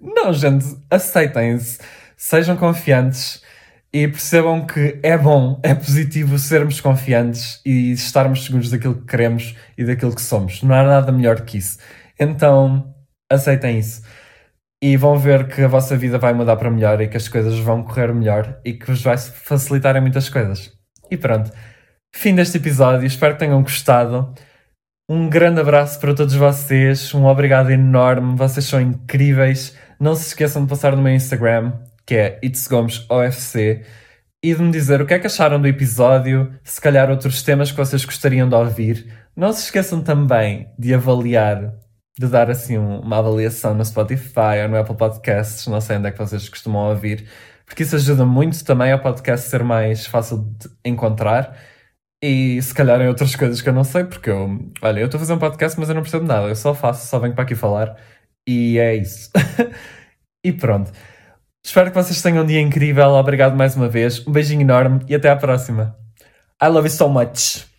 não, 0.00 0.32
gente, 0.32 0.64
aceitem-se, 0.88 1.80
sejam 2.16 2.56
confiantes 2.56 3.42
e 3.92 4.06
percebam 4.06 4.64
que 4.64 5.00
é 5.02 5.18
bom, 5.18 5.60
é 5.64 5.74
positivo 5.74 6.38
sermos 6.38 6.80
confiantes 6.80 7.60
e 7.66 7.92
estarmos 7.92 8.44
seguros 8.44 8.70
daquilo 8.70 8.94
que 8.94 9.06
queremos 9.06 9.56
e 9.76 9.84
daquilo 9.84 10.14
que 10.14 10.22
somos. 10.22 10.62
Não 10.62 10.74
há 10.74 10.84
nada 10.84 11.10
melhor 11.10 11.40
que 11.40 11.58
isso. 11.58 11.78
Então, 12.18 12.94
aceitem 13.28 13.78
isso 13.78 14.02
e 14.82 14.96
vão 14.96 15.18
ver 15.18 15.48
que 15.48 15.62
a 15.62 15.68
vossa 15.68 15.96
vida 15.96 16.18
vai 16.18 16.32
mudar 16.34 16.56
para 16.56 16.70
melhor 16.70 17.00
e 17.00 17.08
que 17.08 17.16
as 17.16 17.28
coisas 17.28 17.58
vão 17.58 17.82
correr 17.82 18.12
melhor 18.12 18.60
e 18.64 18.74
que 18.74 18.86
vos 18.86 19.02
vai 19.02 19.16
facilitar 19.16 19.96
em 19.96 20.00
muitas 20.00 20.28
coisas. 20.28 20.72
E 21.10 21.16
pronto, 21.16 21.50
fim 22.14 22.34
deste 22.34 22.58
episódio, 22.58 23.06
espero 23.06 23.34
que 23.34 23.40
tenham 23.40 23.62
gostado. 23.62 24.34
Um 25.08 25.28
grande 25.28 25.60
abraço 25.60 26.00
para 26.00 26.14
todos 26.14 26.34
vocês, 26.34 27.14
um 27.14 27.26
obrigado 27.26 27.70
enorme, 27.70 28.36
vocês 28.36 28.66
são 28.66 28.80
incríveis. 28.80 29.76
Não 30.00 30.14
se 30.14 30.28
esqueçam 30.28 30.62
de 30.62 30.68
passar 30.68 30.94
no 30.96 31.02
meu 31.02 31.14
Instagram, 31.14 31.72
que 32.04 32.16
é 32.16 32.38
itsgomesofc, 32.42 33.84
e 34.42 34.54
de 34.54 34.62
me 34.62 34.70
dizer 34.70 35.00
o 35.00 35.06
que 35.06 35.14
é 35.14 35.18
que 35.18 35.26
acharam 35.26 35.60
do 35.60 35.66
episódio, 35.66 36.52
se 36.62 36.80
calhar 36.80 37.10
outros 37.10 37.42
temas 37.42 37.70
que 37.70 37.76
vocês 37.78 38.04
gostariam 38.04 38.48
de 38.48 38.54
ouvir. 38.54 39.06
Não 39.34 39.52
se 39.52 39.64
esqueçam 39.64 40.02
também 40.02 40.68
de 40.78 40.92
avaliar 40.92 41.74
de 42.18 42.26
dar 42.28 42.50
assim 42.50 42.78
uma 42.78 43.18
avaliação 43.18 43.74
no 43.74 43.84
Spotify 43.84 44.62
ou 44.62 44.68
no 44.68 44.78
Apple 44.78 44.96
Podcasts, 44.96 45.66
não 45.66 45.80
sei 45.80 45.98
onde 45.98 46.08
é 46.08 46.10
que 46.12 46.18
vocês 46.18 46.48
costumam 46.48 46.88
ouvir, 46.90 47.28
porque 47.66 47.82
isso 47.82 47.96
ajuda 47.96 48.24
muito 48.24 48.64
também 48.64 48.92
ao 48.92 49.00
podcast 49.00 49.48
ser 49.48 49.62
mais 49.62 50.06
fácil 50.06 50.38
de 50.58 50.68
encontrar 50.84 51.56
e 52.22 52.60
se 52.62 52.74
calhar 52.74 53.00
em 53.00 53.08
outras 53.08 53.36
coisas 53.36 53.60
que 53.60 53.68
eu 53.68 53.74
não 53.74 53.84
sei, 53.84 54.04
porque 54.04 54.30
eu, 54.30 54.58
olha, 54.82 55.00
eu 55.00 55.06
estou 55.06 55.18
a 55.18 55.20
fazer 55.20 55.32
um 55.34 55.38
podcast, 55.38 55.78
mas 55.78 55.88
eu 55.88 55.94
não 55.94 56.02
percebo 56.02 56.24
nada, 56.24 56.48
eu 56.48 56.56
só 56.56 56.74
faço, 56.74 57.06
só 57.06 57.18
venho 57.18 57.34
para 57.34 57.44
aqui 57.44 57.54
falar 57.54 57.96
e 58.48 58.78
é 58.78 58.94
isso. 58.96 59.30
e 60.44 60.52
pronto. 60.52 60.92
Espero 61.64 61.90
que 61.90 61.96
vocês 61.96 62.22
tenham 62.22 62.44
um 62.44 62.46
dia 62.46 62.60
incrível. 62.60 63.08
Obrigado 63.10 63.56
mais 63.56 63.74
uma 63.74 63.88
vez. 63.88 64.24
Um 64.26 64.30
beijinho 64.30 64.60
enorme 64.62 65.04
e 65.08 65.14
até 65.16 65.28
à 65.28 65.36
próxima. 65.36 65.96
I 66.62 66.68
love 66.68 66.86
you 66.86 66.90
so 66.90 67.08
much. 67.08 67.75